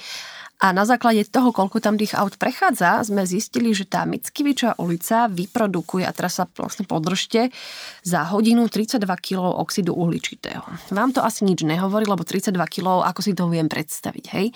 [0.62, 5.26] a na základe toho, koľko tam tých aut prechádza, sme zistili, že tá Mickiewicza ulica
[5.26, 7.49] vyprodukuje, a teraz sa vlastne podržte,
[8.05, 10.62] za hodinu 32 kg oxidu uhličitého.
[10.93, 14.53] Vám to asi nič nehovorí, lebo 32 kg, ako si to viem predstaviť, hej?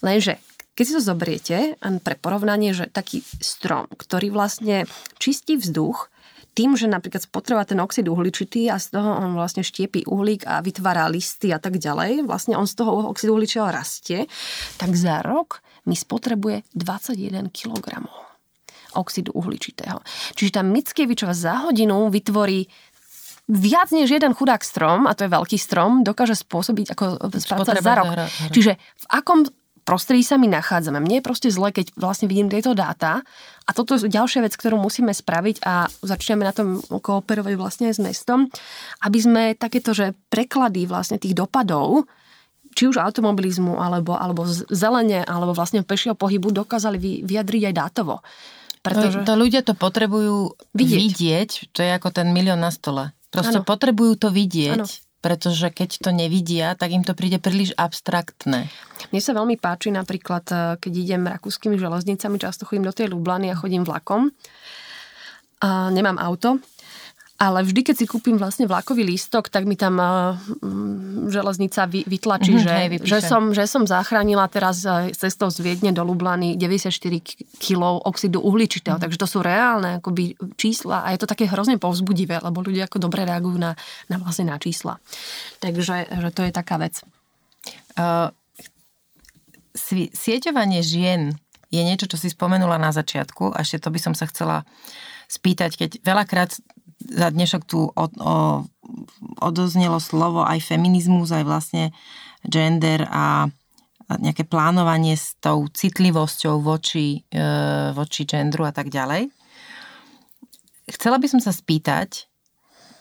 [0.00, 0.40] Lenže
[0.72, 1.56] keď si to zoberiete,
[2.00, 4.88] pre porovnanie, že taký strom, ktorý vlastne
[5.20, 6.08] čistí vzduch,
[6.52, 10.60] tým, že napríklad spotrebuje ten oxid uhličitý a z toho on vlastne štiepí uhlík a
[10.60, 14.28] vytvára listy a tak ďalej, vlastne on z toho oxidu uhličitého rastie,
[14.76, 18.04] tak za rok mi spotrebuje 21 kg
[18.92, 20.04] oxidu uhličitého.
[20.36, 22.68] Čiže tá Mickievičova za hodinu vytvorí
[23.48, 27.94] viac než jeden chudák strom, a to je veľký strom, dokáže spôsobiť ako spracovať za
[27.98, 28.06] rok.
[28.12, 28.52] Hra, hra.
[28.52, 29.48] Čiže v akom
[29.82, 31.02] prostredí sa my nachádzame.
[31.02, 33.22] Mne je proste zle, keď vlastne vidím tieto dáta
[33.66, 37.98] a toto je ďalšia vec, ktorú musíme spraviť a začneme na tom kooperovať vlastne s
[37.98, 38.48] mestom,
[39.02, 42.06] aby sme takéto, že preklady vlastne tých dopadov
[42.72, 48.24] či už automobilizmu, alebo, alebo zelene, alebo vlastne pešieho pohybu dokázali vyjadriť aj dátovo.
[48.80, 49.22] Pretože...
[49.22, 50.96] To, to ľudia to potrebujú vidieť.
[50.96, 53.12] vidieť, to je ako ten milión na stole.
[53.28, 53.68] Proste ano.
[53.68, 54.80] potrebujú to vidieť.
[54.80, 54.88] Ano
[55.22, 58.66] pretože keď to nevidia, tak im to príde príliš abstraktné.
[59.14, 63.54] Mne sa veľmi páči napríklad, eh, keď idem rakúskymi železnicami, často chodím do tej Lublany
[63.54, 64.34] a chodím vlakom.
[65.62, 66.58] A nemám auto,
[67.42, 70.38] ale vždy, keď si kúpim vlastne vlakový lístok, tak mi tam uh,
[71.26, 75.58] železnica vy, vytlačí, mm, že, hej, že, som, že som zachránila teraz uh, cestou z
[75.58, 76.94] Viedne do Lublany 94
[77.58, 78.94] kg oxidu uhličitého.
[78.94, 79.02] Mm.
[79.02, 83.02] Takže to sú reálne akoby, čísla a je to také hrozne povzbudivé, lebo ľudia ako
[83.02, 83.74] dobre reagujú na,
[84.06, 85.02] na vlastne na čísla.
[85.58, 87.02] Takže že to je taká vec.
[87.98, 88.30] Uh,
[90.14, 91.34] sieťovanie žien
[91.74, 94.62] je niečo, čo si spomenula na začiatku a ešte to by som sa chcela
[95.32, 96.60] spýtať, keď veľakrát
[97.08, 98.66] za dnešok tu od, o,
[99.40, 101.84] odoznelo slovo aj feminizmus, aj vlastne
[102.46, 103.50] gender a,
[104.18, 107.40] nejaké plánovanie s tou citlivosťou voči, e,
[107.96, 109.32] voči genderu a tak ďalej.
[110.90, 112.28] Chcela by som sa spýtať,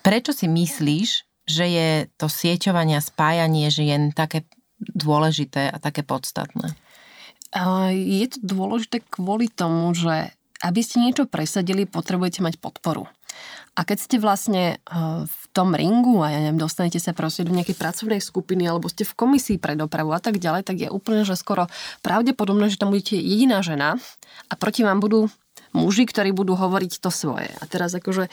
[0.06, 1.10] prečo si myslíš,
[1.50, 4.48] že je to sieťovanie a spájanie žien také
[4.80, 6.78] dôležité a také podstatné?
[7.92, 10.32] Je to dôležité kvôli tomu, že
[10.62, 13.10] aby ste niečo presadili, potrebujete mať podporu.
[13.76, 17.56] A keď ste vlastne eh, v tom ringu a ja neviem, dostanete sa proste do
[17.56, 21.24] nejakej pracovnej skupiny alebo ste v komisii pre dopravu a tak ďalej, tak je úplne,
[21.28, 21.68] že skoro
[22.04, 24.00] pravdepodobné, že tam budete jediná žena
[24.48, 25.28] a proti vám budú
[25.72, 27.48] muži, ktorí budú hovoriť to svoje.
[27.60, 28.28] A teraz akože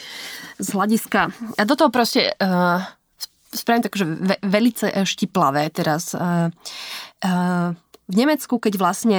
[0.59, 1.31] z hľadiska...
[1.55, 2.83] A do toho proste uh,
[3.55, 6.19] spravím tak, že ve, velice štiplavé teraz.
[6.19, 6.51] Uh,
[7.23, 7.79] uh,
[8.11, 9.19] v Nemecku, keď vlastne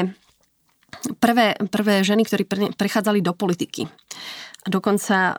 [1.22, 3.88] prvé, prvé ženy, ktorí pre, prechádzali do politiky,
[4.70, 5.36] dokonca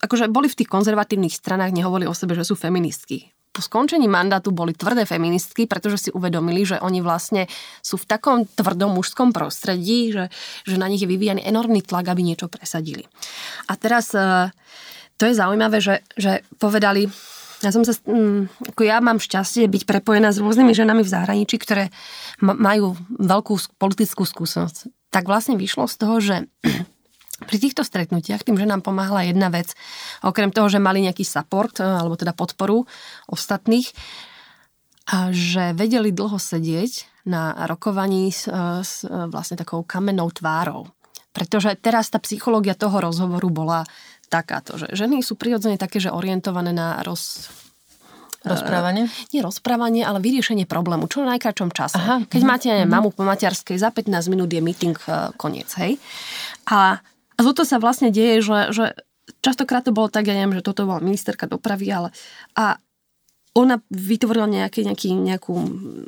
[0.00, 3.32] akože boli v tých konzervatívnych stranách, nehovorili o sebe, že sú feministky.
[3.50, 7.48] Po skončení mandátu boli tvrdé feministky, pretože si uvedomili, že oni vlastne
[7.80, 10.28] sú v takom tvrdom mužskom prostredí, že,
[10.68, 13.08] že na nich je vyvíjaný enormný tlak, aby niečo presadili.
[13.64, 14.12] A teraz
[15.16, 17.08] to je zaujímavé, že, že povedali,
[17.64, 21.56] ja som sa, mm, ako ja mám šťastie byť prepojená s rôznymi ženami v zahraničí,
[21.56, 21.88] ktoré
[22.44, 24.92] majú veľkú politickú skúsenosť.
[25.08, 26.36] Tak vlastne vyšlo z toho, že
[27.44, 29.76] pri týchto stretnutiach tým, že nám pomáhala jedna vec,
[30.24, 32.88] okrem toho, že mali nejaký support, e, alebo teda podporu
[33.28, 33.92] ostatných,
[35.06, 40.88] a že vedeli dlho sedieť na rokovaní s, e, s e, vlastne takou kamennou tvárou.
[41.36, 43.80] Pretože teraz tá psychológia toho rozhovoru bola
[44.32, 47.52] takáto, že ženy sú prirodzene také, že orientované na roz,
[48.46, 49.10] Rozprávanie?
[49.10, 51.98] Uh, nie rozprávanie, ale vyriešenie problému, čo v najkračom čase.
[51.98, 55.98] Aha, Keď máte uh, mamu po materskej, za 15 minút je meeting uh, koniec, hej.
[56.70, 57.02] A,
[57.36, 58.84] a toto sa vlastne deje, že, že
[59.44, 62.08] častokrát to bolo tak, ja neviem, že toto bola ministerka dopravy, ale
[62.56, 62.80] a
[63.56, 65.54] ona vytvorila nejaké, nejaký, nejakú,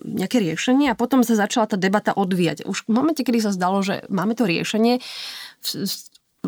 [0.04, 2.68] nejaké riešenie a potom sa začala tá debata odvíjať.
[2.68, 5.00] Už v momente, kedy sa zdalo, že máme to riešenie,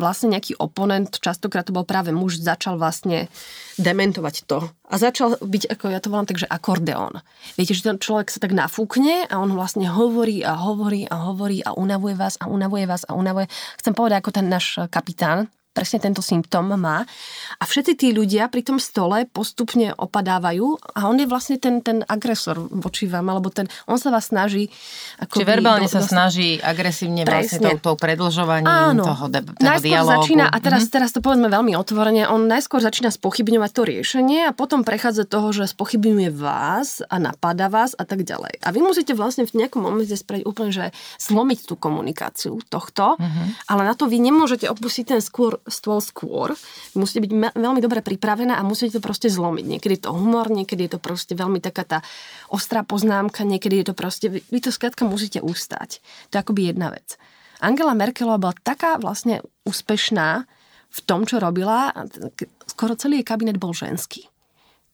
[0.01, 3.29] vlastne nejaký oponent, častokrát to bol práve muž, začal vlastne
[3.77, 4.65] dementovať to.
[4.89, 7.21] A začal byť, ako ja to volám tak, že akordeón.
[7.55, 11.61] Viete, že ten človek sa tak nafúkne a on vlastne hovorí a hovorí a hovorí
[11.61, 13.45] a unavuje vás a unavuje vás a unavuje.
[13.77, 17.07] Chcem povedať, ako ten náš kapitán, presne tento symptóm má.
[17.59, 22.03] A všetci tí ľudia pri tom stole postupne opadávajú a on je vlastne ten, ten
[22.03, 24.67] agresor voči vám, alebo ten, on sa vás snaží...
[25.23, 26.11] Ako Či verbálne do, sa do...
[26.11, 27.57] snaží agresívne vlastne presne.
[27.63, 29.03] vlastne tou, tou predlžovaním Áno.
[29.07, 30.11] toho, de, toho najskôr dialógu.
[30.19, 30.95] začína, a teraz, mm-hmm.
[30.99, 35.55] teraz to povedzme veľmi otvorene, on najskôr začína spochybňovať to riešenie a potom prechádza toho,
[35.55, 38.59] že spochybňuje vás a napadá vás a tak ďalej.
[38.59, 40.85] A vy musíte vlastne v nejakom momente spraviť úplne, že
[41.23, 43.71] zlomiť tú komunikáciu tohto, mm-hmm.
[43.71, 46.53] ale na to vy nemôžete opustiť ten skôr stôl skôr.
[46.97, 49.65] Musíte byť me- veľmi dobre pripravená a musíte to proste zlomiť.
[49.65, 51.99] Niekedy je to humor, niekedy je to proste veľmi taká tá
[52.49, 56.01] ostrá poznámka, niekedy je to proste, vy to skrátka musíte ustať.
[56.31, 57.17] To je akoby jedna vec.
[57.61, 60.49] Angela Merkelová bola taká vlastne úspešná
[60.91, 61.93] v tom, čo robila,
[62.67, 64.27] skoro celý jej kabinet bol ženský.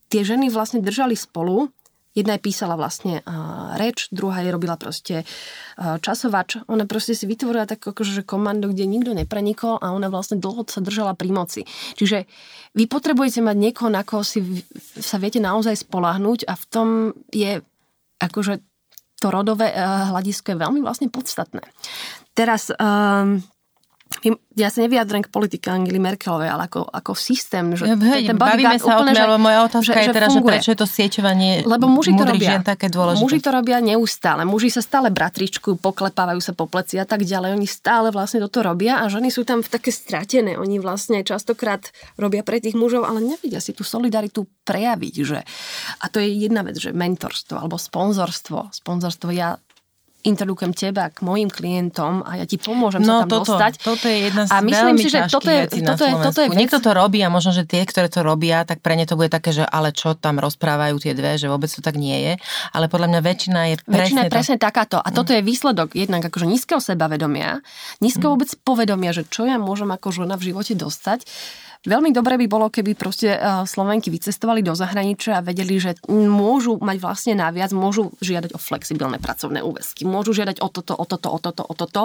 [0.07, 1.71] Tie ženy vlastne držali spolu
[2.17, 3.21] Jedna je písala vlastne
[3.77, 5.21] reč, druhá je robila proste
[5.77, 6.65] časovač.
[6.65, 10.81] Ona proste si vytvorila tak akože komando, kde nikto neprenikol a ona vlastne dlho sa
[10.81, 11.61] držala pri moci.
[11.93, 12.25] Čiže
[12.73, 14.41] vy potrebujete mať niekoho, na koho si
[14.97, 16.87] sa viete naozaj spolahnuť a v tom
[17.29, 17.61] je
[18.17, 18.65] akože
[19.21, 21.61] to rodové uh, hľadisko je veľmi vlastne podstatné.
[22.33, 23.41] Teraz um,
[24.57, 27.77] ja sa nevyjadrujem k politike Angely Merkelovej, ale ako, ako systém.
[27.77, 30.41] Že Hej, ten bavíme sa úplne, o tom, lebo moja otázka že, je teda, že
[30.41, 32.57] prečo je to sieťovanie lebo muži to robia.
[32.57, 33.21] žien také dôležité.
[33.21, 34.41] Muži to robia neustále.
[34.49, 37.53] Muži sa stále bratričku, poklepávajú sa po pleci a tak ďalej.
[37.53, 40.57] Oni stále vlastne toto robia a ženy sú tam v také stratené.
[40.57, 45.15] Oni vlastne častokrát robia pre tých mužov, ale nevedia si tú solidaritu prejaviť.
[45.21, 45.39] Že...
[46.01, 48.73] A to je jedna vec, že mentorstvo alebo sponzorstvo.
[48.73, 49.59] Sponzorstvo ja
[50.27, 53.73] introdukujem teba k mojim klientom a ja ti pomôžem no, sa tam toto, dostať.
[53.79, 56.57] toto je jedna z a myslím si, že toto je, toto je, toto je vec...
[56.59, 59.31] Niekto to robí a možno, že tie, ktoré to robia, tak pre ne to bude
[59.31, 62.33] také, že ale čo tam rozprávajú tie dve, že vôbec to tak nie je.
[62.75, 64.63] Ale podľa mňa väčšina je presne Väčšina je presne to...
[64.67, 64.97] takáto.
[64.99, 65.15] A mm.
[65.15, 67.63] toto je výsledok jednak akože nízkeho sebavedomia,
[68.03, 68.33] nízkeho mm.
[68.35, 71.23] vôbec povedomia, že čo ja môžem ako žena v živote dostať
[71.87, 76.75] Veľmi dobre by bolo, keby proste eh, Slovenky vycestovali do zahraničia a vedeli, že môžu
[76.83, 81.31] mať vlastne naviac, môžu žiadať o flexibilné pracovné úväzky, môžu žiadať o toto, o toto,
[81.31, 82.01] o toto, o toto.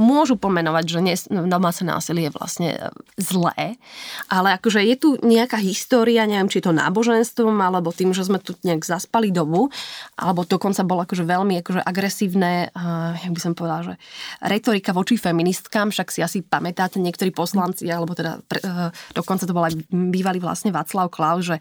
[0.00, 2.88] Môžu pomenovať, že domáce násilie je vlastne eh,
[3.20, 3.76] zlé,
[4.32, 8.40] ale akože je tu nejaká história, neviem, či je to náboženstvom, alebo tým, že sme
[8.40, 9.68] tu nejak zaspali dobu,
[10.16, 13.94] alebo dokonca bolo akože veľmi akože agresívne, uh, jak by som povedala, že
[14.40, 18.62] retorika voči feministkám, však si asi pamätáte niektorí poslanci, alebo teda pre,
[19.18, 21.56] dokonca to bol aj bývalý vlastne Václav Klaus, že,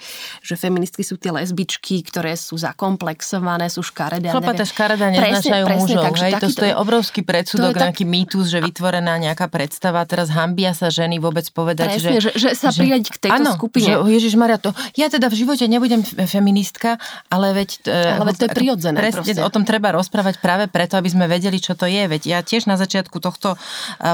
[0.46, 4.30] že feministky sú tie lesbičky, ktoré sú zakomplexované, sú škaredé.
[4.30, 6.04] Chlopata škaredá neznašajú mužov.
[6.06, 8.14] Tak, hej, to, to je obrovský predsudok, to je nejaký tak...
[8.14, 10.04] mýtus, že vytvorená nejaká predstava.
[10.06, 13.52] Teraz hambia sa ženy vôbec povedať, Presne, že, že, že sa prijať k tejto áno,
[13.56, 13.96] skupine.
[13.96, 17.00] Že, Ježiš Maria, to, ja teda v živote nebudem feministka,
[17.32, 17.70] ale veď...
[17.88, 18.98] E, ale veď to je prirodzené.
[19.00, 22.04] Presne, o tom treba rozprávať práve preto, aby sme vedeli, čo to je.
[22.06, 23.56] Veď ja tiež na začiatku tohto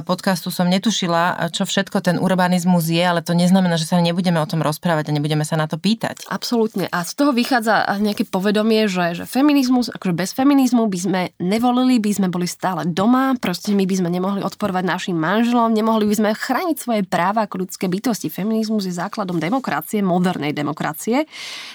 [0.05, 4.38] podcastu som netušila, čo všetko ten urbanizmus je, ale ale to neznamená, že sa nebudeme
[4.38, 6.29] o tom rozprávať a nebudeme sa na to pýtať.
[6.29, 6.86] Absolútne.
[6.93, 11.97] A z toho vychádza nejaké povedomie, že, že feminizmus, akože bez feminizmu by sme nevolili,
[11.97, 16.15] by sme boli stále doma, proste my by sme nemohli odporovať našim manželom, nemohli by
[16.21, 18.29] sme chrániť svoje práva ako ľudské bytosti.
[18.29, 21.25] Feminizmus je základom demokracie, modernej demokracie,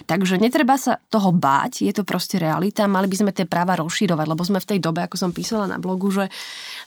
[0.06, 4.26] takže netreba sa toho báť, je to proste realita, mali by sme tie práva rozširovať,
[4.30, 6.30] lebo sme v tej dobe, ako som písala na blogu, že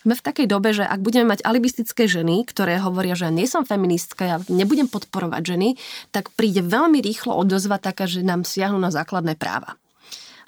[0.02, 3.62] sme v takej dobe, že ak budeme mať alibistické ženy, ktoré hovoria, že nie som
[3.62, 5.70] feministka, ja nebudem podporovať ženy,
[6.10, 9.78] tak príde veľmi rýchlo odozva taká, že nám siahnu na základné práva.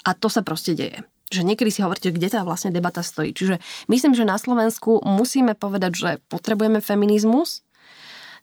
[0.04, 3.34] A to sa proste deje že niekedy si hovoríte, kde tá vlastne debata stojí.
[3.34, 3.58] Čiže
[3.90, 7.66] myslím, že na Slovensku musíme povedať, že potrebujeme feminizmus,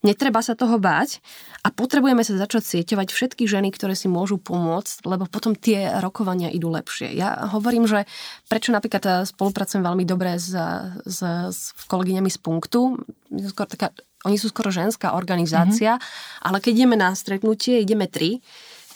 [0.01, 1.21] Netreba sa toho báť
[1.61, 6.49] a potrebujeme sa začať sieťovať všetky ženy, ktoré si môžu pomôcť, lebo potom tie rokovania
[6.49, 7.13] idú lepšie.
[7.13, 8.09] Ja hovorím, že
[8.49, 10.57] prečo napríklad eh, spolupracujem veľmi dobre s,
[11.05, 11.21] s,
[11.53, 12.97] s kolegyňami z punktu,
[13.53, 13.93] skôr taká,
[14.25, 16.45] oni sú skoro ženská organizácia, mm-hmm.
[16.49, 18.41] ale keď ideme na stretnutie, ideme tri,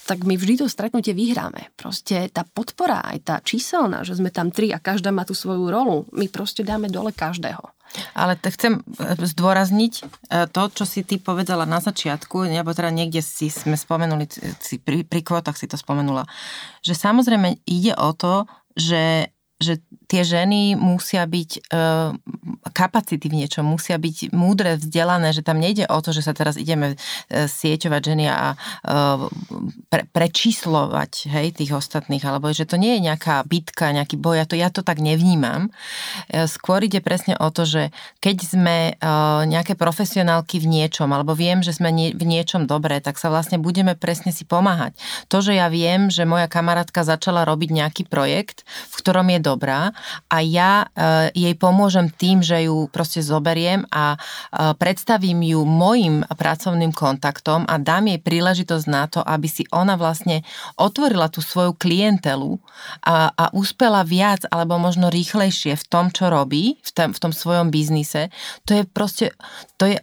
[0.04, 1.72] tak my vždy to stretnutie vyhráme.
[1.74, 5.72] Proste tá podpora, aj tá číselná, že sme tam tri a každá má tú svoju
[5.72, 7.74] rolu, my proste dáme dole každého.
[8.12, 8.82] Ale te chcem e,
[9.22, 10.04] zdôrazniť e,
[10.50, 14.26] to, čo si ty povedala na začiatku, nebo teda niekde si sme spomenuli,
[14.58, 16.26] si pri, pri kvotách si to spomenula,
[16.82, 19.30] že samozrejme ide o to, že
[19.64, 21.60] že tie ženy musia byť e,
[22.76, 26.60] kapacity v niečom, musia byť múdre, vzdelané, že tam nejde o to, že sa teraz
[26.60, 28.56] ideme e, sieťovať ženy a e,
[29.88, 34.46] pre, prečíslovať hej, tých ostatných, alebo že to nie je nejaká bitka, nejaký boj, ja
[34.46, 35.72] to, ja to tak nevnímam.
[36.28, 37.88] E, skôr ide presne o to, že
[38.20, 38.92] keď sme e,
[39.48, 43.56] nejaké profesionálky v niečom, alebo viem, že sme nie, v niečom dobré, tak sa vlastne
[43.56, 44.94] budeme presne si pomáhať.
[45.32, 49.94] To, že ja viem, že moja kamarátka začala robiť nejaký projekt, v ktorom je dobrá
[50.26, 54.18] a ja e, jej pomôžem tým, že ju proste zoberiem a e,
[54.74, 60.42] predstavím ju mojim pracovným kontaktom a dám jej príležitosť na to, aby si ona vlastne
[60.74, 62.58] otvorila tú svoju klientelu
[63.06, 67.32] a, a uspela viac alebo možno rýchlejšie v tom, čo robí, v tom, v tom
[67.32, 68.34] svojom biznise,
[68.66, 69.30] to je proste,
[69.78, 70.02] to je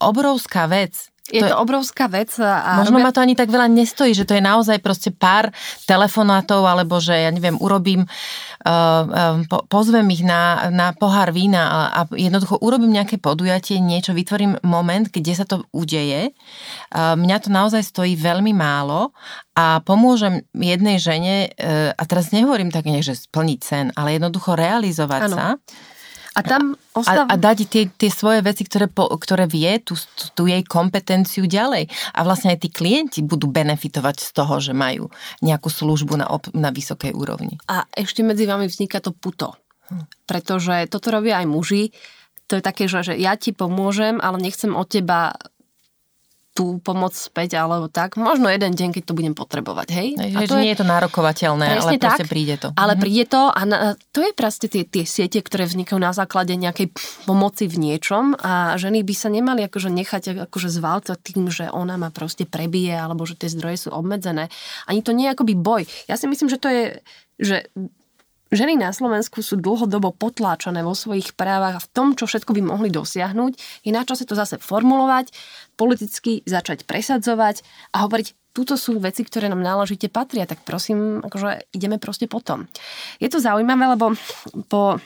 [0.00, 1.09] obrovská vec.
[1.30, 2.34] Je to, to obrovská vec.
[2.42, 3.06] A možno robia...
[3.06, 5.54] ma to ani tak veľa nestojí, že to je naozaj proste pár
[5.86, 11.70] telefonátov, alebo že ja neviem, urobím, uh, uh, po, pozvem ich na, na pohár vína
[11.70, 16.34] a, a jednoducho urobím nejaké podujatie, niečo, vytvorím moment, kde sa to udeje.
[16.90, 19.14] Uh, mňa to naozaj stojí veľmi málo
[19.54, 25.22] a pomôžem jednej žene, uh, a teraz nehovorím tak, že splniť sen, ale jednoducho realizovať
[25.30, 25.36] ano.
[25.38, 25.46] sa
[26.30, 27.26] a tam ostav...
[27.26, 29.98] a, a dať tie, tie svoje veci, ktoré, po, ktoré vie, tú,
[30.38, 31.90] tú jej kompetenciu ďalej.
[32.14, 35.10] A vlastne aj tí klienti budú benefitovať z toho, že majú
[35.42, 37.58] nejakú službu na, op, na vysokej úrovni.
[37.66, 39.58] A ešte medzi vami vzniká to puto.
[39.90, 40.06] Hm.
[40.30, 41.90] Pretože toto robia aj muži.
[42.46, 45.34] To je také, že, že ja ti pomôžem, ale nechcem od teba
[46.60, 48.20] tú pomoc späť alebo tak.
[48.20, 50.08] Možno jeden deň, keď to budem potrebovať, hej?
[50.36, 52.68] a to nie je to nárokovateľné, ale tak, príde to.
[52.76, 53.00] Ale mhm.
[53.00, 53.76] príde to a na,
[54.12, 56.92] to je proste tie, tie siete, ktoré vznikajú na základe nejakej
[57.24, 61.96] pomoci v niečom a ženy by sa nemali akože nechať akože zvalcať tým, že ona
[61.96, 64.52] ma proste prebije alebo že tie zdroje sú obmedzené.
[64.84, 65.88] Ani to nie je akoby boj.
[66.12, 67.00] Ja si myslím, že to je
[67.40, 67.72] že
[68.50, 72.62] Ženy na Slovensku sú dlhodobo potláčané vo svojich právach a v tom, čo všetko by
[72.66, 75.30] mohli dosiahnuť, je na čase to zase formulovať,
[75.78, 77.62] politicky začať presadzovať
[77.94, 82.66] a hovoriť, túto sú veci, ktoré nám náležite patria, tak prosím, akože ideme proste potom.
[83.22, 84.18] Je to zaujímavé, lebo
[84.66, 84.98] po,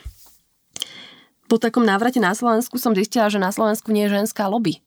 [1.45, 4.81] po takom návrate na Slovensku som zistila, že na Slovensku nie je ženská lobby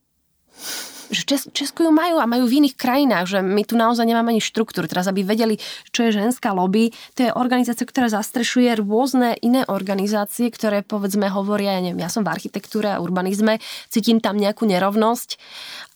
[1.09, 4.35] že Čes, Česku ju majú a majú v iných krajinách, že my tu naozaj nemáme
[4.35, 4.87] ani štruktúru.
[4.87, 5.59] Teraz, aby vedeli,
[5.95, 11.79] čo je ženská lobby, to je organizácia, ktorá zastrešuje rôzne iné organizácie, ktoré povedzme hovoria,
[11.79, 15.39] ja neviem, ja som v architektúre a urbanizme, cítim tam nejakú nerovnosť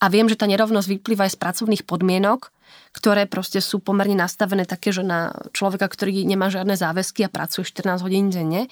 [0.02, 2.50] a viem, že tá nerovnosť vyplýva aj z pracovných podmienok,
[2.92, 7.64] ktoré proste sú pomerne nastavené také, že na človeka, ktorý nemá žiadne záväzky a pracuje
[7.64, 8.68] 14 hodín denne.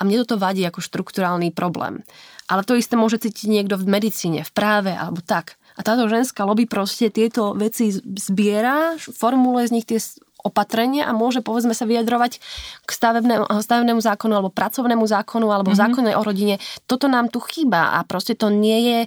[0.00, 2.00] A mne toto vadí ako štrukturálny problém.
[2.48, 5.59] Ale to isté môže cítiť niekto v medicíne, v práve alebo tak.
[5.80, 9.96] A táto ženská lobby proste tieto veci zbiera, formuluje z nich tie
[10.40, 12.40] opatrenia a môže povedzme sa vyjadrovať
[12.84, 15.84] k stavebnému, stavebnému zákonu alebo pracovnému zákonu alebo mm-hmm.
[15.84, 16.56] zákonu o rodine.
[16.88, 18.98] Toto nám tu chýba a proste to nie je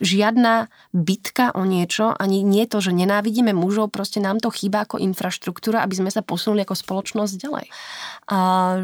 [0.00, 5.00] žiadna bitka o niečo, ani nie to, že nenávidíme mužov, proste nám to chýba ako
[5.00, 7.66] infraštruktúra, aby sme sa posunuli ako spoločnosť ďalej.
[8.28, 8.38] A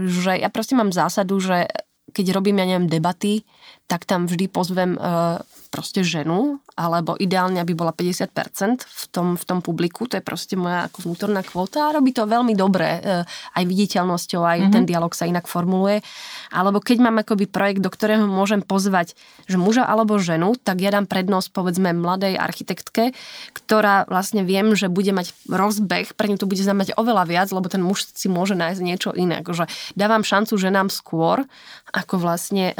[0.04, 1.68] že ja proste mám zásadu, že
[2.14, 3.42] keď robím, ja neviem, debaty,
[3.90, 5.42] tak tam vždy pozvem uh,
[5.74, 10.54] proste ženu, alebo ideálne, aby bola 50% v tom, v tom publiku, to je proste
[10.54, 13.26] moja ako vnútorná kvota a robí to veľmi dobre, uh,
[13.58, 14.74] aj viditeľnosťou, aj mm-hmm.
[14.78, 16.06] ten dialog sa inak formuluje.
[16.54, 19.18] Alebo keď mám akoby projekt, do ktorého môžem pozvať
[19.50, 23.10] že muža alebo ženu, tak ja dám prednosť povedzme mladej architektke,
[23.50, 27.66] ktorá vlastne viem, že bude mať rozbeh, pre ňu to bude znamenať oveľa viac, lebo
[27.66, 29.42] ten muž si môže nájsť niečo iné.
[29.42, 29.66] Akože
[29.98, 31.42] dávam šancu ženám skôr,
[31.90, 32.72] ako vlastne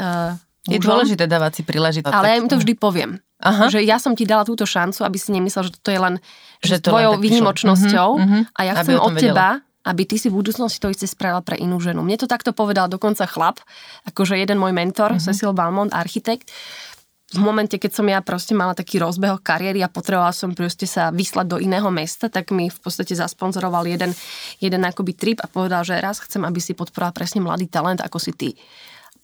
[0.67, 2.13] uh, je dôležité dávať si príležitosť.
[2.13, 3.21] Ale ja im to vždy poviem.
[3.43, 3.67] Aha.
[3.67, 6.15] Že ja som ti dala túto šancu, aby si nemyslel, že to je len
[6.63, 10.31] že, že to tvojou výnimočnosťou uh-huh, uh-huh, a ja chcem od teba, aby ty si
[10.31, 12.01] v budúcnosti to isté spravila pre inú ženu.
[12.01, 13.61] Mne to takto povedal dokonca chlap,
[14.07, 15.21] akože jeden môj mentor, uh-huh.
[15.21, 16.49] Cecil Balmont, architekt,
[17.35, 21.09] v momente, keď som ja proste mala taký rozbeh kariéry a potrebovala som proste sa
[21.09, 24.13] vyslať do iného mesta, tak mi v podstate zasponzoroval jeden,
[24.61, 28.21] jeden akoby trip a povedal, že raz chcem, aby si podporoval presne mladý talent, ako
[28.21, 28.49] si ty.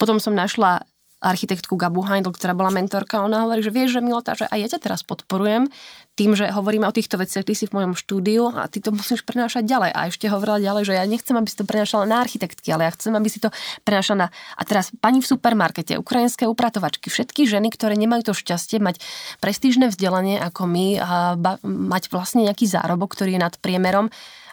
[0.01, 0.81] Potom som našla
[1.21, 4.67] architektku Gabu Heindl, ktorá bola mentorka, ona hovorí, že vieš, že Milota, že aj ja
[4.73, 5.69] ťa teraz podporujem
[6.19, 9.23] tým, že hovoríme o týchto veciach, ty si v mojom štúdiu a ty to musíš
[9.23, 9.91] prenášať ďalej.
[9.95, 12.91] A ešte hovorila ďalej, že ja nechcem, aby si to prenášala na architektky, ale ja
[12.91, 13.47] chcem, aby si to
[13.87, 14.27] prenášala na...
[14.59, 18.99] A teraz pani v supermarkete, ukrajinské upratovačky, všetky ženy, ktoré nemajú to šťastie mať
[19.39, 24.11] prestížne vzdelanie ako my a mať vlastne nejaký zárobok, ktorý je nad priemerom,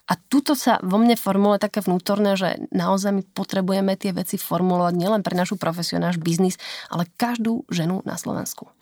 [0.09, 4.95] a tuto sa vo mne formuluje také vnútorné, že naozaj my potrebujeme tie veci formulovať
[4.97, 6.57] nielen pre našu profesiu, náš biznis,
[6.89, 8.73] ale každú ženu na Slovensku.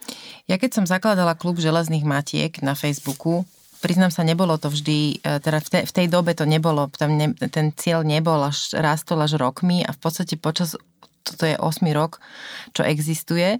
[0.47, 3.43] Ja keď som zakladala klub železných matiek na Facebooku,
[3.83, 7.19] priznám sa, nebolo to vždy, e, teda v tej, v tej dobe to nebolo, tam
[7.19, 10.79] ne, ten cieľ nebol až, rástol až rokmi a v podstate počas,
[11.27, 12.23] toto je 8 rok,
[12.71, 13.59] čo existuje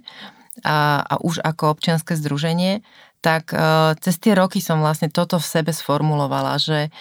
[0.63, 2.79] a, a už ako občianske združenie,
[3.19, 6.93] tak uh, cez tie roky som vlastne toto v sebe sformulovala, že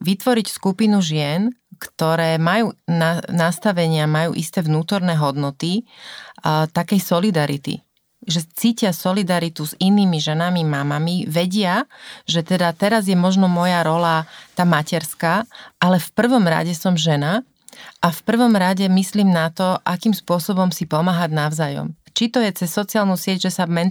[0.00, 5.88] vytvoriť skupinu žien, ktoré majú na, nastavenia, majú isté vnútorné hodnoty
[6.44, 7.80] a, takej solidarity.
[8.20, 11.88] Že cítia solidaritu s inými ženami, mamami, vedia,
[12.28, 15.48] že teda teraz je možno moja rola tá materská,
[15.80, 17.40] ale v prvom rade som žena
[18.04, 21.96] a v prvom rade myslím na to, akým spôsobom si pomáhať navzájom.
[22.12, 23.88] Či to je cez sociálnu sieť, že sa men,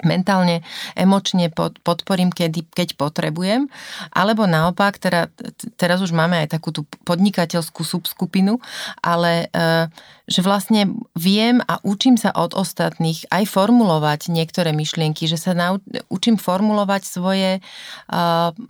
[0.00, 0.64] mentálne,
[0.96, 1.52] emočne
[1.84, 3.68] podporím, kedy, keď potrebujem,
[4.08, 5.28] alebo naopak, teda,
[5.76, 8.56] teraz už máme aj takú tú podnikateľskú subskupinu,
[9.04, 9.92] ale e,
[10.24, 16.40] že vlastne viem a učím sa od ostatných aj formulovať niektoré myšlienky, že sa naučím
[16.40, 17.50] formulovať svoje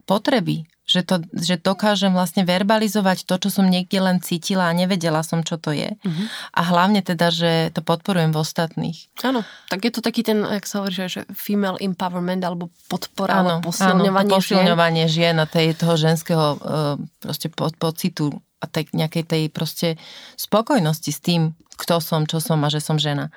[0.09, 5.25] potreby, že, to, že dokážem vlastne verbalizovať to, čo som niekde len cítila a nevedela
[5.25, 5.97] som, čo to je.
[5.97, 6.25] Uh-huh.
[6.53, 9.09] A hlavne teda, že to podporujem v ostatných.
[9.25, 9.41] Áno,
[9.73, 13.73] tak je to taký ten, jak sa hovorí, že female empowerment alebo podpora, áno, alebo
[13.73, 15.33] posilňovanie, áno, posilňovanie žien.
[15.33, 19.89] žien a tej, toho ženského uh, proste po, pocitu a tej, nejakej tej proste
[20.37, 23.33] spokojnosti s tým, kto som, čo som a že som žena.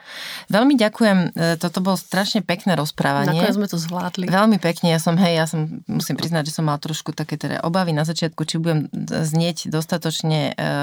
[0.51, 3.31] Veľmi ďakujem, e, toto bolo strašne pekné rozprávanie.
[3.31, 4.27] Nakoniec sme to zvládli.
[4.27, 7.63] Veľmi pekne, ja som, hej, ja som, musím priznať, že som mal trošku také teda
[7.63, 10.73] obavy na začiatku, či budem znieť dostatočne e,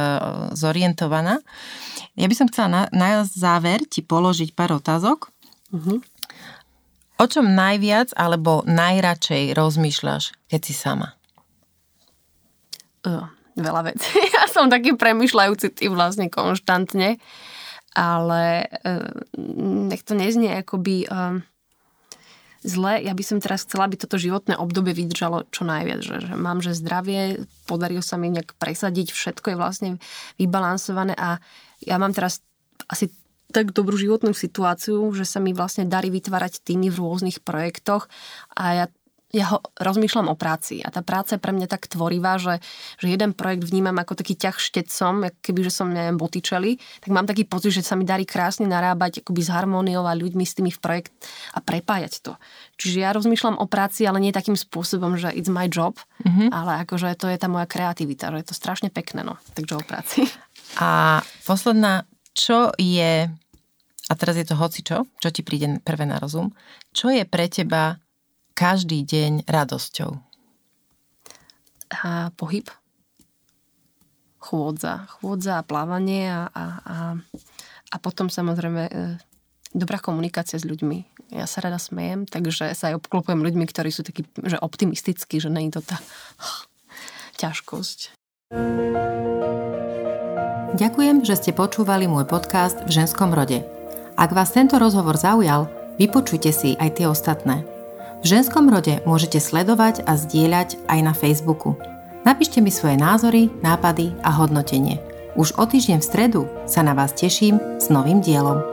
[0.57, 1.45] zorientovaná.
[2.17, 5.29] Ja by som chcela na, na záver ti položiť pár otázok.
[5.73, 6.01] Uh-huh.
[7.21, 11.15] O čom najviac alebo najradšej rozmýšľaš, keď si sama?
[13.03, 14.17] Uh veľa vecí.
[14.37, 17.21] Ja som taký premyšľajúci typ vlastne konštantne,
[17.93, 18.43] ale
[18.83, 19.13] uh,
[19.89, 21.41] nech to neznie akoby uh,
[22.63, 23.03] zle.
[23.03, 26.01] Ja by som teraz chcela, aby toto životné obdobie vydržalo čo najviac.
[26.01, 29.91] Že, že mám, že zdravie, podarilo sa mi nejak presadiť, všetko je vlastne
[30.39, 31.43] vybalansované a
[31.83, 32.41] ja mám teraz
[32.87, 33.11] asi
[33.53, 38.09] tak dobrú životnú situáciu, že sa mi vlastne darí vytvárať týmy v rôznych projektoch
[38.57, 38.87] a ja
[39.33, 42.61] ja ho rozmýšľam o práci a tá práca je pre mňa tak tvorivá, že,
[43.01, 47.25] že jeden projekt vnímam ako taký ťah štecom, keby že som, neviem, botičeli, tak mám
[47.25, 50.69] taký pocit, že sa mi darí krásne narábať akoby s harmóniou a ľuďmi s tými
[50.69, 51.17] v projekt
[51.57, 52.37] a prepájať to.
[52.77, 56.53] Čiže ja rozmýšľam o práci, ale nie takým spôsobom, že it's my job, mm-hmm.
[56.53, 59.83] ale akože to je tá moja kreativita, že je to strašne pekné, no, takže o
[59.83, 60.29] práci.
[60.77, 62.05] A posledná,
[62.37, 63.33] čo je,
[64.09, 66.53] a teraz je to hoci čo, čo ti príde prvé na rozum,
[66.93, 67.97] čo je pre teba
[68.53, 70.17] každý deň radosťou?
[71.93, 72.69] A pohyb.
[74.43, 75.07] Chôdza.
[75.21, 76.97] Chôdza a plávanie a, a, a,
[77.93, 78.93] a potom samozrejme e,
[79.71, 81.31] dobrá komunikácia s ľuďmi.
[81.33, 85.49] Ja sa rada smejem, takže sa aj obklopujem ľuďmi, ktorí sú takí že optimistickí, že
[85.49, 85.97] je to tá
[87.41, 88.19] ťažkosť.
[90.73, 93.65] Ďakujem, že ste počúvali môj podcast v ženskom rode.
[94.17, 95.69] Ak vás tento rozhovor zaujal,
[96.01, 97.72] vypočujte si aj tie ostatné.
[98.23, 101.75] V ženskom rode môžete sledovať a zdieľať aj na Facebooku.
[102.23, 105.03] Napíšte mi svoje názory, nápady a hodnotenie.
[105.35, 108.72] Už o týždeň v stredu sa na vás teším s novým dielom.